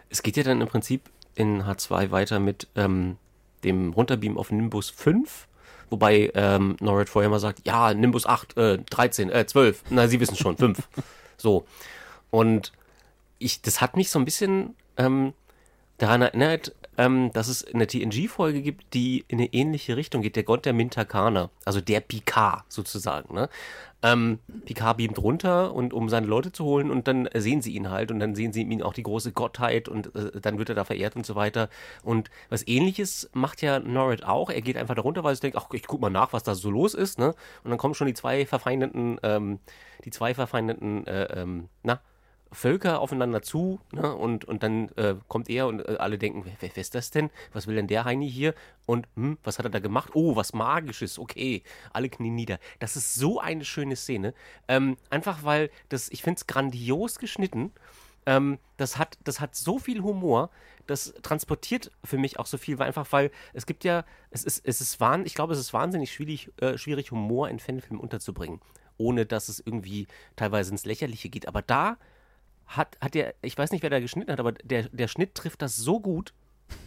[0.09, 3.17] Es geht ja dann im Prinzip in H2 weiter mit ähm,
[3.63, 5.47] dem Runterbeam auf Nimbus 5.
[5.89, 9.83] Wobei ähm, Norrid vorher mal sagt, ja, Nimbus 8, äh, 13, äh, 12.
[9.89, 10.87] Na, Sie wissen schon, 5.
[11.37, 11.65] so.
[12.31, 12.71] Und
[13.37, 15.33] ich, das hat mich so ein bisschen ähm,
[15.97, 20.35] daran erinnert, ähm, dass es eine TNG-Folge gibt, die in eine ähnliche Richtung geht.
[20.35, 23.33] Der Gott der Mintakana, also der Picard sozusagen.
[23.33, 23.49] Ne?
[24.03, 27.89] Ähm, Picard beamt runter und um seine Leute zu holen und dann sehen sie ihn
[27.89, 30.75] halt und dann sehen sie ihn auch die große Gottheit und äh, dann wird er
[30.75, 31.69] da verehrt und so weiter.
[32.03, 34.49] Und was ähnliches macht ja Norrid auch.
[34.49, 36.53] Er geht einfach da runter, weil er denkt, ach, ich guck mal nach, was da
[36.53, 37.33] so los ist, ne?
[37.63, 39.59] Und dann kommen schon die zwei verfeindeten, ähm,
[40.03, 42.01] die zwei verfeindeten, äh, ähm, na,
[42.53, 44.15] Völker aufeinander zu ne?
[44.15, 47.29] und, und dann äh, kommt er und äh, alle denken, wer, wer, ist das denn?
[47.51, 48.53] Was will denn der Heini hier?
[48.85, 50.11] Und hm, was hat er da gemacht?
[50.13, 51.63] Oh, was Magisches, okay.
[51.91, 52.59] Alle knien nieder.
[52.79, 54.33] Das ist so eine schöne Szene.
[54.67, 57.71] Ähm, einfach weil das, ich finde es grandios geschnitten.
[58.25, 60.49] Ähm, das, hat, das hat so viel Humor,
[60.87, 64.65] das transportiert für mich auch so viel, weil einfach, weil es gibt ja, es ist,
[64.65, 68.61] es ist wahn, ich glaube, es ist wahnsinnig schwierig, äh, schwierig, Humor in Fanfilmen unterzubringen,
[68.97, 71.47] ohne dass es irgendwie teilweise ins Lächerliche geht.
[71.47, 71.97] Aber da
[72.67, 75.61] hat, hat der, ich weiß nicht, wer da geschnitten hat, aber der, der Schnitt trifft
[75.61, 76.33] das so gut,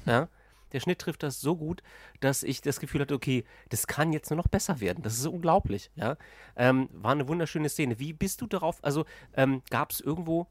[0.06, 0.28] ja,
[0.72, 1.82] der Schnitt trifft das so gut,
[2.20, 5.02] dass ich das Gefühl hatte, okay, das kann jetzt nur noch besser werden.
[5.02, 6.16] Das ist unglaublich, ja.
[6.56, 7.98] Ähm, war eine wunderschöne Szene.
[7.98, 10.48] Wie bist du darauf, also ähm, gab es irgendwo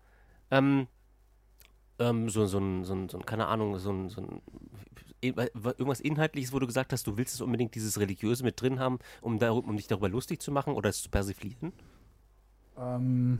[0.51, 0.87] ähm,
[1.99, 4.41] ähm, so, so, ein, so, ein, so ein, keine Ahnung, so ein, so ein
[5.21, 8.99] irgendwas Inhaltliches, wo du gesagt hast, du willst es unbedingt dieses Religiöse mit drin haben,
[9.21, 11.73] um, da, um dich darüber lustig zu machen oder es zu persiflieren?
[12.77, 13.39] Ähm,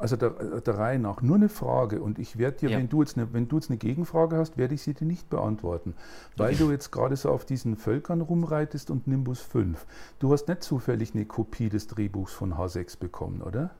[0.00, 2.78] also der, der, Reihe nach nur eine Frage und ich werde dir, ja.
[2.78, 5.28] wenn, du jetzt eine, wenn du jetzt eine Gegenfrage hast, werde ich sie dir nicht
[5.28, 5.94] beantworten,
[6.36, 9.86] weil du jetzt gerade so auf diesen Völkern rumreitest und Nimbus 5.
[10.18, 13.70] Du hast nicht zufällig eine Kopie des Drehbuchs von H6 bekommen, oder?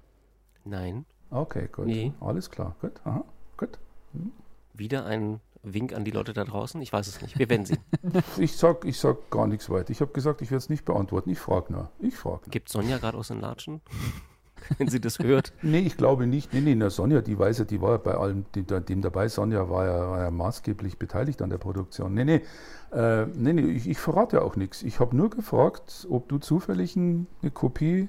[0.65, 1.07] Nein.
[1.31, 1.87] Okay, gut.
[1.87, 2.13] Nee.
[2.21, 3.01] Alles klar, gut.
[3.05, 3.25] Aha,
[3.57, 3.79] gut.
[4.13, 4.33] Hm.
[4.75, 6.81] Wieder ein Wink an die Leute da draußen?
[6.83, 7.39] Ich weiß es nicht.
[7.39, 7.81] Wir werden sehen.
[8.37, 9.91] ich sag, ich sag gar nichts weiter.
[9.91, 11.31] Ich habe gesagt, ich werde es nicht beantworten.
[11.31, 11.91] Ich frage nur.
[11.99, 13.81] Ich frage Gibt Sonja gerade aus den Latschen?
[14.79, 15.53] wenn sie das hört.
[15.63, 16.53] Nee, ich glaube nicht.
[16.53, 19.29] Nee, nee, na, Sonja, die weiß ja, die war ja bei allem dem dabei.
[19.29, 22.15] Sonja war ja, war ja maßgeblich beteiligt an der Produktion.
[22.15, 22.43] Nee, nee,
[22.93, 24.83] äh, nee, nee ich, ich verrate ja auch nichts.
[24.83, 28.09] Ich habe nur gefragt, ob du zufällig eine Kopie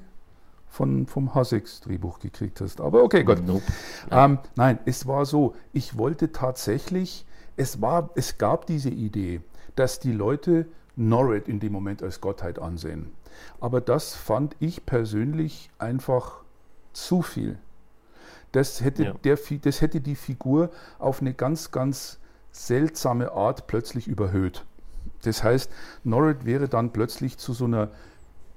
[0.72, 2.80] von, vom H6-Drehbuch gekriegt hast.
[2.80, 3.46] Aber okay, gut.
[3.46, 3.64] Nope.
[4.10, 7.26] Ähm, nein, es war so, ich wollte tatsächlich,
[7.58, 9.42] es, war, es gab diese Idee,
[9.76, 13.12] dass die Leute Norrid in dem Moment als Gottheit ansehen.
[13.60, 16.44] Aber das fand ich persönlich einfach
[16.94, 17.58] zu viel.
[18.52, 19.13] Das hätte, ja.
[19.24, 22.20] der, das hätte die Figur auf eine ganz, ganz
[22.52, 24.65] seltsame Art plötzlich überhöht.
[25.24, 25.72] Das heißt,
[26.04, 27.89] Norrid wäre dann plötzlich zu so einer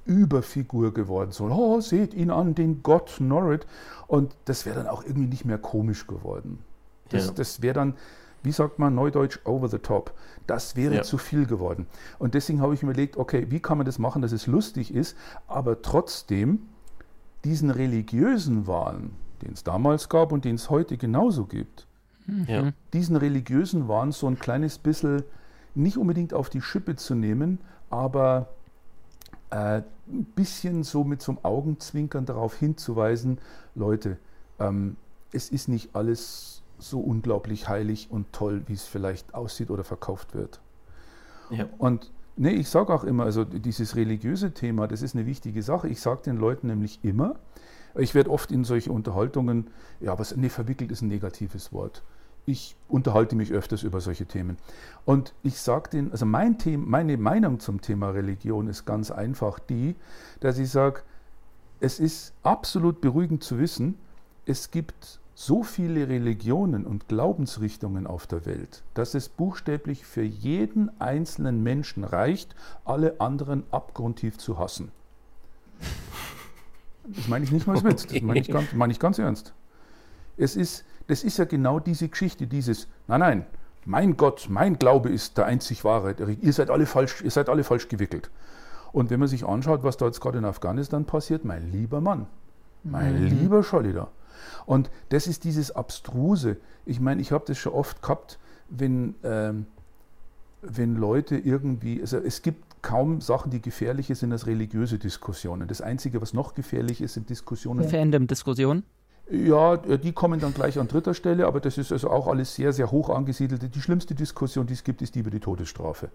[0.04, 1.30] Überfigur geworden.
[1.30, 3.66] So, oh, seht ihn an, den Gott Norrid.
[4.06, 6.58] Und das wäre dann auch irgendwie nicht mehr komisch geworden.
[7.10, 7.32] Das, ja.
[7.32, 7.94] das wäre dann,
[8.44, 10.12] wie sagt man neudeutsch, over the top.
[10.46, 11.02] Das wäre ja.
[11.02, 11.86] zu viel geworden.
[12.18, 14.94] Und deswegen habe ich mir überlegt, okay, wie kann man das machen, dass es lustig
[14.94, 15.16] ist,
[15.48, 16.60] aber trotzdem
[17.44, 21.86] diesen religiösen Wahn, den es damals gab und den es heute genauso gibt,
[22.26, 22.46] mhm.
[22.48, 22.72] ja.
[22.92, 25.24] diesen religiösen Wahn so ein kleines bisschen
[25.74, 27.58] nicht unbedingt auf die Schippe zu nehmen,
[27.90, 28.48] aber
[29.50, 33.38] äh, ein bisschen so mit so einem Augenzwinkern darauf hinzuweisen,
[33.74, 34.18] Leute,
[34.58, 34.96] ähm,
[35.32, 36.53] es ist nicht alles
[36.88, 40.60] so unglaublich heilig und toll, wie es vielleicht aussieht oder verkauft wird.
[41.50, 41.66] Ja.
[41.78, 45.88] Und nee, ich sage auch immer, also dieses religiöse Thema, das ist eine wichtige Sache.
[45.88, 47.36] Ich sage den Leuten nämlich immer,
[47.96, 49.68] ich werde oft in solche Unterhaltungen,
[50.00, 52.02] ja, was nee, verwickelt ist ein negatives Wort.
[52.46, 54.58] Ich unterhalte mich öfters über solche Themen.
[55.04, 59.58] Und ich sage denen, also mein Thema, meine Meinung zum Thema Religion ist ganz einfach
[59.58, 59.94] die,
[60.40, 61.02] dass ich sage,
[61.80, 63.96] es ist absolut beruhigend zu wissen,
[64.44, 70.90] es gibt so viele Religionen und Glaubensrichtungen auf der Welt, dass es buchstäblich für jeden
[71.00, 74.92] einzelnen Menschen reicht, alle anderen abgrundtief zu hassen.
[77.06, 79.52] Das meine ich nicht mal als Witz, das meine ich, ganz, meine ich ganz ernst.
[80.36, 83.46] Es ist, das ist ja genau diese Geschichte, dieses, nein, nein,
[83.84, 87.64] mein Gott, mein Glaube ist der einzig wahre, ihr seid alle falsch, ihr seid alle
[87.64, 88.30] falsch gewickelt.
[88.92, 92.26] Und wenn man sich anschaut, was da jetzt gerade in Afghanistan passiert, mein lieber Mann,
[92.84, 93.26] mein mhm.
[93.26, 94.08] lieber Schollider.
[94.66, 96.56] Und das ist dieses Abstruse.
[96.86, 99.66] Ich meine, ich habe das schon oft gehabt, wenn, ähm,
[100.62, 105.68] wenn Leute irgendwie, also es gibt kaum Sachen, die gefährlicher sind als religiöse Diskussionen.
[105.68, 107.88] Das Einzige, was noch gefährlich ist, sind Diskussionen.
[107.88, 108.84] Fandom-Diskussionen?
[109.30, 112.74] Ja, die kommen dann gleich an dritter Stelle, aber das ist also auch alles sehr,
[112.74, 113.74] sehr hoch angesiedelt.
[113.74, 116.10] Die schlimmste Diskussion, die es gibt, ist die über die Todesstrafe.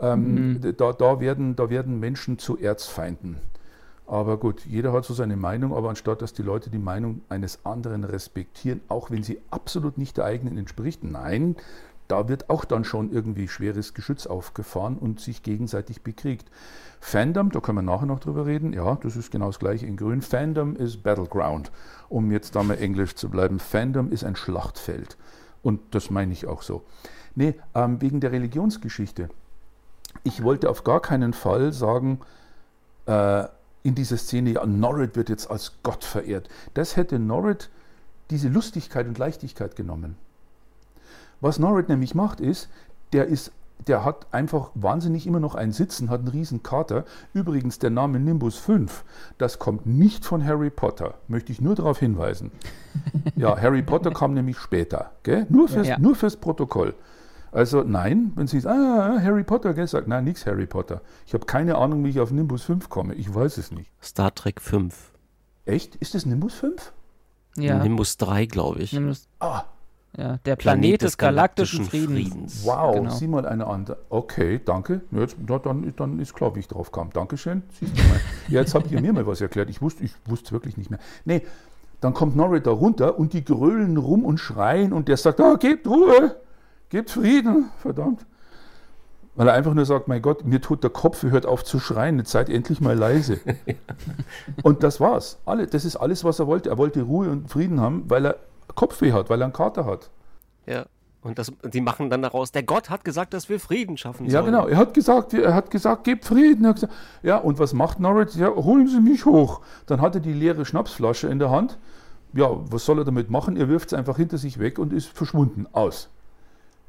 [0.00, 0.76] Ähm, mhm.
[0.76, 3.36] da, da, werden, da werden Menschen zu Erzfeinden.
[4.12, 7.64] Aber gut, jeder hat so seine Meinung, aber anstatt dass die Leute die Meinung eines
[7.64, 11.56] anderen respektieren, auch wenn sie absolut nicht der eigenen entspricht, nein,
[12.08, 16.50] da wird auch dann schon irgendwie schweres Geschütz aufgefahren und sich gegenseitig bekriegt.
[17.00, 19.96] Fandom, da können wir nachher noch drüber reden, ja, das ist genau das gleiche in
[19.96, 20.20] Grün.
[20.20, 21.72] Fandom ist Battleground,
[22.10, 23.58] um jetzt da mal Englisch zu bleiben.
[23.60, 25.16] Fandom ist ein Schlachtfeld
[25.62, 26.82] und das meine ich auch so.
[27.34, 29.30] Nee, ähm, wegen der Religionsgeschichte.
[30.22, 32.20] Ich wollte auf gar keinen Fall sagen,
[33.06, 33.44] äh,
[33.82, 36.48] in dieser Szene, ja, Norrit wird jetzt als Gott verehrt.
[36.74, 37.70] Das hätte Norrit
[38.30, 40.16] diese Lustigkeit und Leichtigkeit genommen.
[41.40, 42.68] Was Norrit nämlich macht, ist,
[43.12, 43.52] der ist
[43.86, 47.04] der hat einfach wahnsinnig immer noch ein Sitzen, hat einen riesen Kater.
[47.32, 49.04] Übrigens, der Name Nimbus 5,
[49.38, 52.52] das kommt nicht von Harry Potter, möchte ich nur darauf hinweisen.
[53.36, 55.46] Ja, Harry Potter kam nämlich später, gell?
[55.48, 55.98] Nur, fürs, ja, ja.
[55.98, 56.94] nur fürs Protokoll.
[57.52, 61.02] Also nein, wenn Sie sagen, ah, Harry Potter, gell, sagt, nein, nichts Harry Potter.
[61.26, 63.14] Ich habe keine Ahnung, wie ich auf Nimbus 5 komme.
[63.14, 63.90] Ich weiß es nicht.
[64.02, 65.12] Star Trek 5.
[65.66, 65.96] Echt?
[65.96, 66.92] Ist das Nimbus 5?
[67.56, 67.78] Ja.
[67.82, 68.94] Nimbus 3, glaube ich.
[68.94, 69.64] Nimbus ah,
[70.16, 72.30] ja, der Planet, Planet des galaktischen, galaktischen Friedens.
[72.34, 72.66] Friedens.
[72.66, 73.10] Wow, genau.
[73.10, 73.98] sieh mal eine andere.
[74.10, 75.00] Okay, danke.
[75.10, 77.10] Jetzt, dann, dann ist klar, wie ich drauf kam.
[77.10, 77.62] Dankeschön.
[77.78, 78.20] Siehst du mal.
[78.48, 79.70] ja, jetzt habt ihr mir mal was erklärt.
[79.70, 81.00] Ich wusste ich wusste wirklich nicht mehr.
[81.24, 81.42] Nee,
[82.02, 85.54] dann kommt Norrit da runter und die grölen rum und schreien und der sagt, ah,
[85.54, 86.36] gebt Ruhe,
[86.92, 88.26] gebt Frieden, verdammt.
[89.34, 92.18] Weil er einfach nur sagt, mein Gott, mir tut der Kopf, hört auf zu schreien,
[92.18, 93.40] jetzt seid endlich mal leise.
[94.62, 95.38] und das war's.
[95.46, 96.68] Alle, das ist alles, was er wollte.
[96.68, 98.36] Er wollte Ruhe und Frieden haben, weil er
[98.74, 100.10] Kopfweh hat, weil er einen Kater hat.
[100.66, 100.84] Ja.
[101.22, 104.32] Und das, die machen dann daraus, der Gott hat gesagt, dass wir Frieden schaffen sollen.
[104.34, 104.66] Ja, genau.
[104.66, 106.70] Er hat gesagt, er hat gesagt, gebt Frieden.
[106.74, 108.34] Gesagt, ja, und was macht Norris?
[108.34, 109.60] Ja, holen Sie mich hoch.
[109.86, 111.78] Dann hat er die leere Schnapsflasche in der Hand.
[112.34, 113.56] Ja, was soll er damit machen?
[113.56, 115.66] Er wirft es einfach hinter sich weg und ist verschwunden.
[115.72, 116.10] Aus.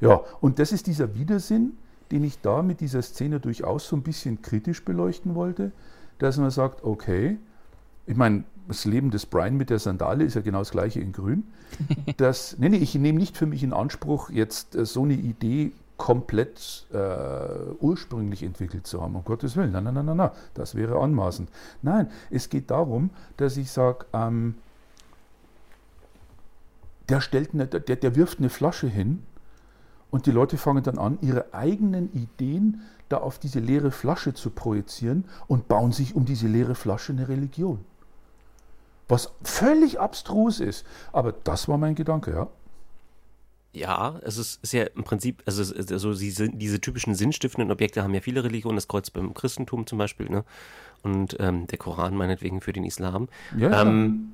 [0.03, 1.73] Ja, und das ist dieser Widersinn,
[2.11, 5.71] den ich da mit dieser Szene durchaus so ein bisschen kritisch beleuchten wollte,
[6.19, 7.37] dass man sagt, okay,
[8.05, 11.11] ich meine, das Leben des Brian mit der Sandale ist ja genau das gleiche in
[11.11, 11.43] Grün.
[12.17, 15.71] Das, nee, nee, ich nehme nicht für mich in Anspruch, jetzt äh, so eine Idee
[15.97, 16.97] komplett äh,
[17.79, 19.15] ursprünglich entwickelt zu haben.
[19.15, 21.49] Um Gottes Willen, nein, nein, nein, nein, nein, das wäre anmaßend.
[21.81, 24.55] Nein, es geht darum, dass ich sage, ähm,
[27.09, 29.23] der, stellt eine, der, der wirft eine Flasche hin
[30.13, 34.49] und die Leute fangen dann an, ihre eigenen Ideen da auf diese leere Flasche zu
[34.49, 37.83] projizieren und bauen sich um diese leere Flasche eine Religion
[39.07, 40.85] was völlig abstrus ist.
[41.11, 42.47] Aber das war mein Gedanke, ja.
[43.75, 48.13] Ja, es ist, ist ja im Prinzip, also, also diese, diese typischen sinnstiftenden Objekte haben
[48.13, 50.43] ja viele Religionen, das Kreuz beim Christentum zum Beispiel, ne?
[51.01, 53.29] Und ähm, der Koran meinetwegen für den Islam.
[53.57, 53.81] Ja.
[53.81, 54.33] Ähm,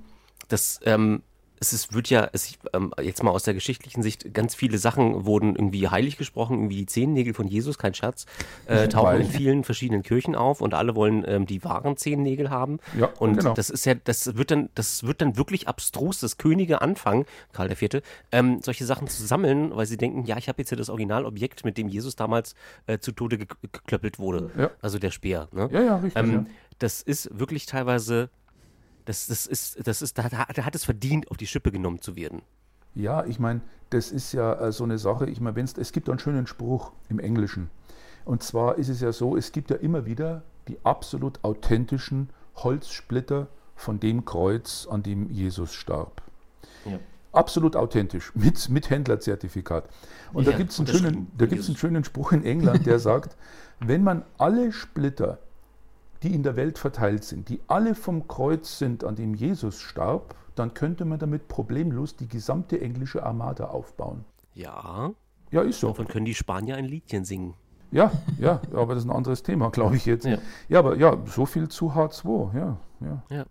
[0.50, 1.24] das ähm,
[1.60, 5.26] es ist, wird ja, es, ähm, jetzt mal aus der geschichtlichen Sicht, ganz viele Sachen
[5.26, 8.26] wurden irgendwie heilig gesprochen, irgendwie die Zehennägel von Jesus, kein Scherz,
[8.66, 12.80] äh, tauchen in vielen verschiedenen Kirchen auf und alle wollen ähm, die wahren Zehennägel haben.
[12.98, 13.54] Ja, und genau.
[13.54, 17.72] das ist ja, das wird dann, das wird dann wirklich abstrus, dass Könige anfangen, Karl
[17.72, 20.90] IV., ähm, solche Sachen zu sammeln, weil sie denken, ja, ich habe jetzt ja das
[20.90, 22.56] Originalobjekt, mit dem Jesus damals
[22.88, 24.52] äh, zu Tode geklöppelt wurde.
[24.58, 24.72] Ja.
[24.82, 25.50] Also der Speer.
[25.52, 25.70] Ne?
[25.72, 26.22] Ja, ja, richtig.
[26.22, 26.46] Ähm, ja.
[26.80, 28.30] Das ist wirklich teilweise
[29.06, 32.16] das, das ist, das ist, da, da hat es verdient, auf die Schippe genommen zu
[32.16, 32.42] werden.
[32.96, 35.30] Ja, ich meine, das ist ja äh, so eine Sache.
[35.30, 37.70] Ich meine, es gibt einen schönen Spruch im Englischen.
[38.26, 43.48] Und zwar ist es ja so, es gibt ja immer wieder die absolut authentischen Holzsplitter
[43.76, 46.22] von dem Kreuz, an dem Jesus starb.
[46.86, 47.00] Ja.
[47.32, 49.88] Absolut authentisch, mit, mit Händlerzertifikat.
[50.34, 53.38] Und ja, da gibt es einen, schönen, einen schönen Spruch in England, der sagt,
[53.80, 55.40] wenn man alle Splitter
[56.24, 60.36] die in der Welt verteilt sind, die alle vom Kreuz sind, an dem Jesus starb,
[60.56, 64.26] dann könnte man damit problemlos die gesamte englische Armada aufbauen.
[64.54, 65.12] Ja.
[65.52, 65.88] Ja, ist so.
[65.88, 67.54] Davon können die Spanier ein Liedchen singen.
[67.92, 70.26] Ja, ja, aber das ist ein anderes Thema, glaube ich jetzt.
[70.26, 70.38] Ja.
[70.68, 73.24] ja, aber ja, so viel zu H2, ja, ja.
[73.30, 73.46] ja.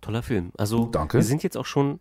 [0.00, 0.52] Toller Film.
[0.56, 1.18] Also, Danke.
[1.18, 1.98] wir sind jetzt auch schon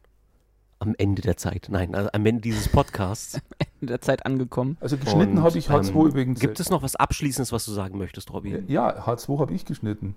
[0.81, 1.67] am Ende der Zeit.
[1.69, 3.35] Nein, also am Ende dieses Podcasts.
[3.59, 4.77] am Ende der Zeit angekommen.
[4.81, 6.39] Also geschnitten habe ich H2 ähm, übrigens.
[6.39, 8.63] Gibt es noch was Abschließendes, was du sagen möchtest, Robby?
[8.67, 10.15] Ja, H2 habe ich geschnitten.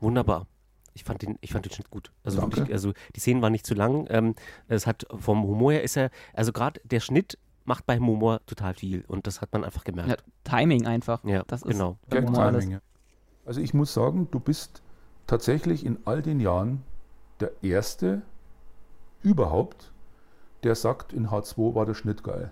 [0.00, 0.46] Wunderbar.
[0.94, 2.12] Ich fand den, ich fand den Schnitt gut.
[2.22, 4.06] Also wirklich, also die Szenen waren nicht zu lang.
[4.10, 4.34] Ähm,
[4.68, 8.74] es hat vom Humor her ist er, also gerade der Schnitt macht beim Humor total
[8.74, 10.10] viel und das hat man einfach gemerkt.
[10.10, 11.24] Ja, Timing einfach.
[11.24, 11.98] Ja, das genau.
[12.10, 12.80] Ist Timing, ja.
[13.44, 14.82] Also ich muss sagen, du bist
[15.26, 16.82] tatsächlich in all den Jahren
[17.40, 18.22] der Erste
[19.22, 19.92] überhaupt,
[20.62, 22.50] der sagt, in H2 war der Schnitt geil.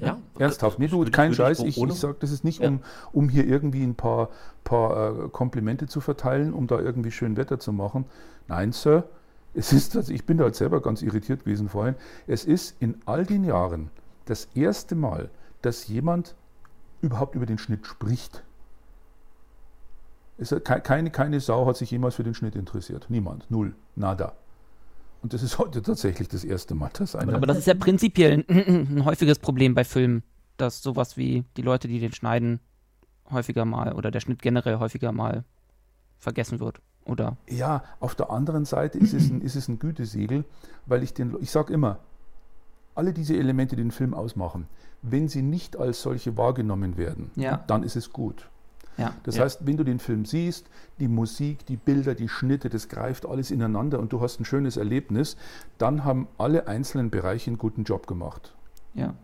[0.00, 2.80] Ja, Ernsthaft, nee, du, kein Scheiß, ich, ich sage das ist nicht, um,
[3.12, 4.28] um hier irgendwie ein paar,
[4.62, 8.04] paar äh, Komplimente zu verteilen, um da irgendwie schön Wetter zu machen.
[8.46, 9.04] Nein, Sir,
[9.54, 11.94] es ist, also ich bin da halt selber ganz irritiert gewesen vorhin,
[12.26, 13.90] es ist in all den Jahren
[14.26, 15.30] das erste Mal,
[15.62, 16.34] dass jemand
[17.00, 18.42] überhaupt über den Schnitt spricht.
[20.36, 23.06] Es, keine, keine Sau hat sich jemals für den Schnitt interessiert.
[23.08, 23.50] Niemand.
[23.50, 23.74] Null.
[23.94, 24.32] Nada.
[25.24, 27.32] Und das ist heute tatsächlich das erste Mal, dass einer.
[27.32, 30.22] Aber das ist ja prinzipiell ein, ein, häufiges Problem bei Filmen,
[30.58, 32.60] dass sowas wie die Leute, die den schneiden,
[33.30, 35.44] häufiger mal oder der Schnitt generell häufiger mal
[36.18, 36.82] vergessen wird.
[37.06, 37.38] Oder?
[37.48, 40.44] Ja, auf der anderen Seite ist es ein, ist es ein Gütesiegel,
[40.84, 42.00] weil ich den, ich sage immer,
[42.94, 44.68] alle diese Elemente, die den Film ausmachen,
[45.00, 47.64] wenn sie nicht als solche wahrgenommen werden, ja.
[47.66, 48.50] dann ist es gut.
[48.96, 49.14] Ja.
[49.24, 49.44] Das ja.
[49.44, 50.66] heißt, wenn du den Film siehst,
[51.00, 54.76] die Musik, die Bilder, die Schnitte, das greift alles ineinander und du hast ein schönes
[54.76, 55.36] Erlebnis,
[55.78, 58.54] dann haben alle einzelnen Bereiche einen guten Job gemacht.
[58.94, 59.14] Ja.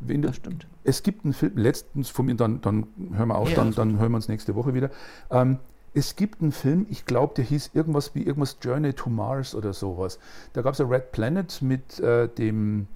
[0.00, 0.66] Wenn das stimmt.
[0.82, 3.98] Es gibt einen Film, letztens von mir, dann, dann hören wir auf, ja, dann, dann
[3.98, 4.90] hören wir uns nächste Woche wieder.
[5.30, 5.58] Ähm,
[5.94, 9.72] es gibt einen Film, ich glaube, der hieß irgendwas wie irgendwas Journey to Mars oder
[9.72, 10.18] sowas.
[10.52, 12.88] Da gab es ein Red Planet mit äh, dem.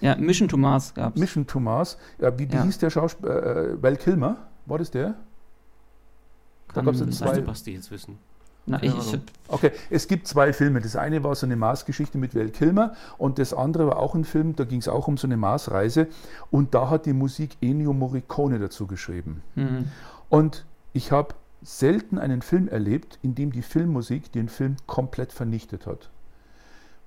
[0.00, 1.20] Ja, Mission to Mars gab es.
[1.20, 1.96] Mission to Mars.
[2.18, 2.64] Ja, wie, wie ja.
[2.64, 3.42] hieß der Schauspieler?
[3.42, 4.48] Äh, äh, Val Kilmer?
[4.66, 5.14] War das der?
[6.72, 7.40] Kann da gab es zwei.
[7.40, 8.18] Basti jetzt wissen.
[8.66, 8.92] Na, ich,
[9.48, 10.80] okay, es gibt zwei Filme.
[10.80, 14.24] Das eine war so eine Mars-Geschichte mit Val Kilmer und das andere war auch ein
[14.24, 16.08] Film, da ging es auch um so eine Mars-Reise
[16.50, 19.42] und da hat die Musik Ennio Morricone dazu geschrieben.
[19.54, 19.86] Mhm.
[20.28, 25.86] Und ich habe selten einen Film erlebt, in dem die Filmmusik den Film komplett vernichtet
[25.86, 26.10] hat.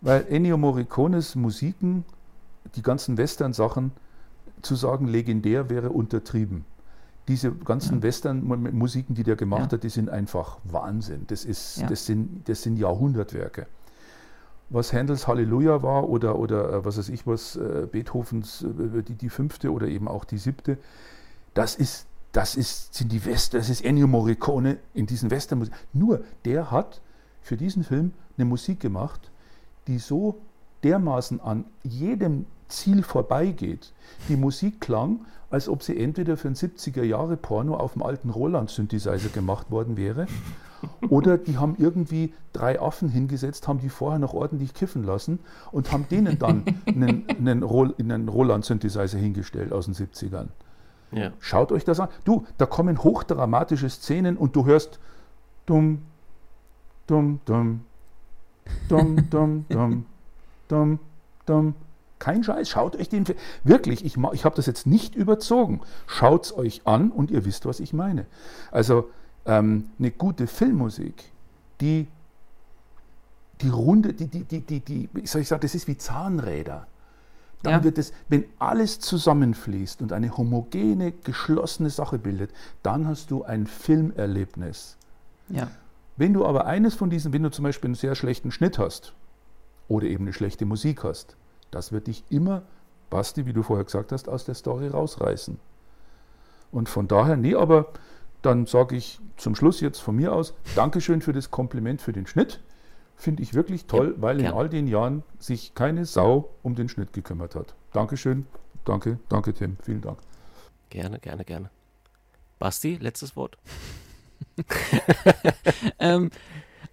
[0.02, 2.04] Weil Ennio Morricones Musiken,
[2.76, 3.92] die ganzen Western-Sachen,
[4.62, 6.66] zu sagen legendär wäre untertrieben.
[7.28, 8.04] Diese ganzen ja.
[8.04, 9.78] Western-Musiken, die der gemacht ja.
[9.78, 11.26] hat, die sind einfach Wahnsinn.
[11.28, 11.88] Das, ist, ja.
[11.88, 13.68] das, sind, das sind Jahrhundertwerke.
[14.70, 19.16] Was Handels Halleluja war oder, oder äh, was weiß ich was, äh, Beethovens äh, die,
[19.16, 20.78] die fünfte oder eben auch die siebte,
[21.54, 25.74] das ist das ist, sind die West, das ist Ennio Morricone in diesen Westernmusik.
[25.94, 27.00] Nur der hat
[27.42, 29.32] für diesen Film eine Musik gemacht,
[29.88, 30.42] die so
[30.84, 33.94] dermaßen an jedem Ziel vorbeigeht.
[34.28, 38.30] Die Musik klang, als ob sie entweder für ein 70er Jahre Porno auf dem alten
[38.30, 40.28] Roland-Synthesizer gemacht worden wäre,
[41.10, 45.40] oder die haben irgendwie drei Affen hingesetzt, haben die vorher noch ordentlich kiffen lassen
[45.72, 50.48] und haben denen dann einen, einen, einen Roland-Synthesizer hingestellt aus den 70ern.
[51.12, 51.32] Ja.
[51.40, 52.10] Schaut euch das an.
[52.26, 55.00] Du, da kommen hochdramatische Szenen und du hörst
[55.66, 56.02] dumm,
[57.08, 57.82] dumm, dumm,
[58.90, 60.06] dumm, dumm, dumm,
[60.68, 61.00] dumm,
[61.46, 61.76] dumm.
[62.24, 63.38] Kein Scheiß, schaut euch den Film.
[63.66, 65.82] Wirklich, ich, ich habe das jetzt nicht überzogen.
[66.08, 68.26] Schaut es euch an und ihr wisst, was ich meine.
[68.72, 69.10] Also
[69.46, 71.22] ähm, eine gute Filmmusik,
[71.82, 72.08] die
[73.60, 76.88] die Runde, die, die, die, die, die, wie soll ich sagen, das ist wie Zahnräder.
[77.62, 77.84] Dann ja.
[77.84, 82.52] wird es, wenn alles zusammenfließt und eine homogene, geschlossene Sache bildet,
[82.84, 84.96] dann hast du ein Filmerlebnis.
[85.50, 85.70] Ja.
[86.16, 89.14] Wenn du aber eines von diesen, wenn du zum Beispiel einen sehr schlechten Schnitt hast
[89.90, 91.36] oder eben eine schlechte Musik hast,
[91.74, 92.64] das wird dich immer,
[93.10, 95.60] Basti, wie du vorher gesagt hast, aus der Story rausreißen.
[96.72, 97.88] Und von daher, nee, aber
[98.42, 102.28] dann sage ich zum Schluss jetzt von mir aus, Dankeschön für das Kompliment für den
[102.28, 102.62] Schnitt.
[103.16, 106.90] Finde ich wirklich toll, ja, weil in all den Jahren sich keine Sau um den
[106.90, 107.76] Schnitt gekümmert hat.
[107.94, 108.48] Dankeschön.
[108.86, 109.78] Danke, danke Tim.
[109.84, 110.18] Vielen Dank.
[110.90, 111.70] Gerne, gerne, gerne.
[112.60, 113.58] Basti, letztes Wort.
[116.00, 116.32] ähm,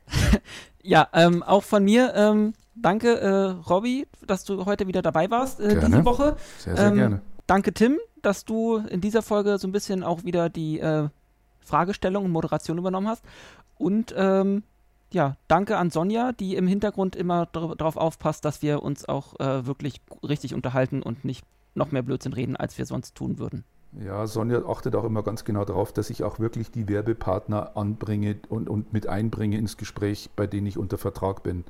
[0.82, 2.12] ja, ähm, auch von mir.
[2.14, 3.28] Ähm, danke, äh,
[3.68, 6.37] Robby, dass du heute wieder dabei warst äh, diese Woche.
[6.59, 7.20] Sehr, sehr ähm, gerne.
[7.47, 11.09] Danke, Tim, dass du in dieser Folge so ein bisschen auch wieder die äh,
[11.61, 13.24] Fragestellung und Moderation übernommen hast.
[13.78, 14.62] Und ähm,
[15.12, 19.66] ja, danke an Sonja, die im Hintergrund immer darauf aufpasst, dass wir uns auch äh,
[19.66, 23.64] wirklich richtig unterhalten und nicht noch mehr Blödsinn reden, als wir sonst tun würden.
[23.93, 28.37] Ja, Sonja achtet auch immer ganz genau darauf, dass ich auch wirklich die Werbepartner anbringe
[28.49, 31.64] und, und mit einbringe ins Gespräch, bei denen ich unter Vertrag bin.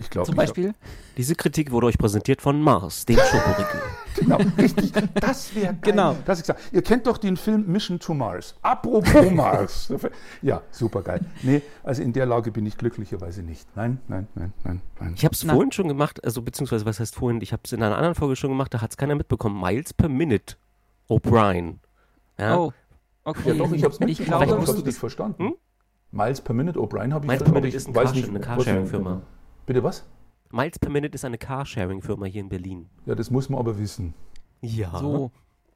[0.00, 0.74] Ich glaube, Zum Beispiel?
[1.16, 3.80] Diese Kritik wurde euch präsentiert von Mars, dem Schokoriegel.
[4.18, 4.92] Genau, richtig.
[5.14, 5.78] Das wäre geil.
[5.80, 6.16] Genau.
[6.24, 6.52] Das ich.
[6.72, 8.56] Ihr kennt doch den Film Mission to Mars.
[8.62, 9.92] Apropos Mars.
[10.42, 11.20] Ja, super geil.
[11.42, 13.68] Nee, also in der Lage bin ich glücklicherweise nicht.
[13.76, 15.12] Nein, nein, nein, nein, nein.
[15.16, 17.80] Ich habe es vorhin schon gemacht, also beziehungsweise was heißt vorhin, ich habe es in
[17.80, 19.60] einer anderen Folge schon gemacht, da hat es keiner mitbekommen.
[19.60, 20.56] Miles per Minute.
[21.08, 21.74] O'Brien.
[22.40, 22.56] Ja?
[22.58, 22.72] Oh,
[23.22, 23.50] okay.
[23.50, 25.44] Ja, doch, ich habe es Ich nicht glaube, hast du das verstanden.
[25.44, 25.54] Hm?
[26.10, 28.28] Miles per Minute, O'Brien habe ich Miles per Minute ist ein ich weiß Car- nicht,
[28.30, 29.22] eine Carsharing-Firma.
[29.68, 30.02] Bitte was?
[30.50, 32.88] Miles per Minute ist eine Carsharing-Firma hier in Berlin.
[33.04, 34.14] Ja, das muss man aber wissen.
[34.62, 34.98] Ja.
[34.98, 35.30] So.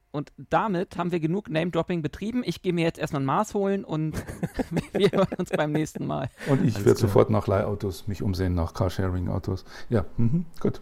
[0.09, 2.41] Und damit haben wir genug Name-Dropping betrieben.
[2.43, 4.15] Ich gehe mir jetzt erstmal ein Maß holen und
[4.93, 6.31] wir hören uns beim nächsten Mal.
[6.47, 9.63] Und ich werde sofort nach Leihautos mich umsehen, nach Carsharing-Autos.
[9.89, 10.81] Ja, mhm, gut.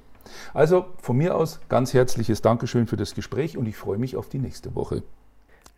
[0.54, 4.30] Also von mir aus ganz herzliches Dankeschön für das Gespräch und ich freue mich auf
[4.30, 5.04] die nächste Woche.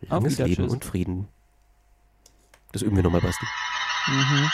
[0.02, 0.72] Langes Leben tschüss.
[0.72, 1.26] und Frieden.
[2.70, 3.46] Das üben wir nochmal, Basti.
[4.06, 4.50] Mhm.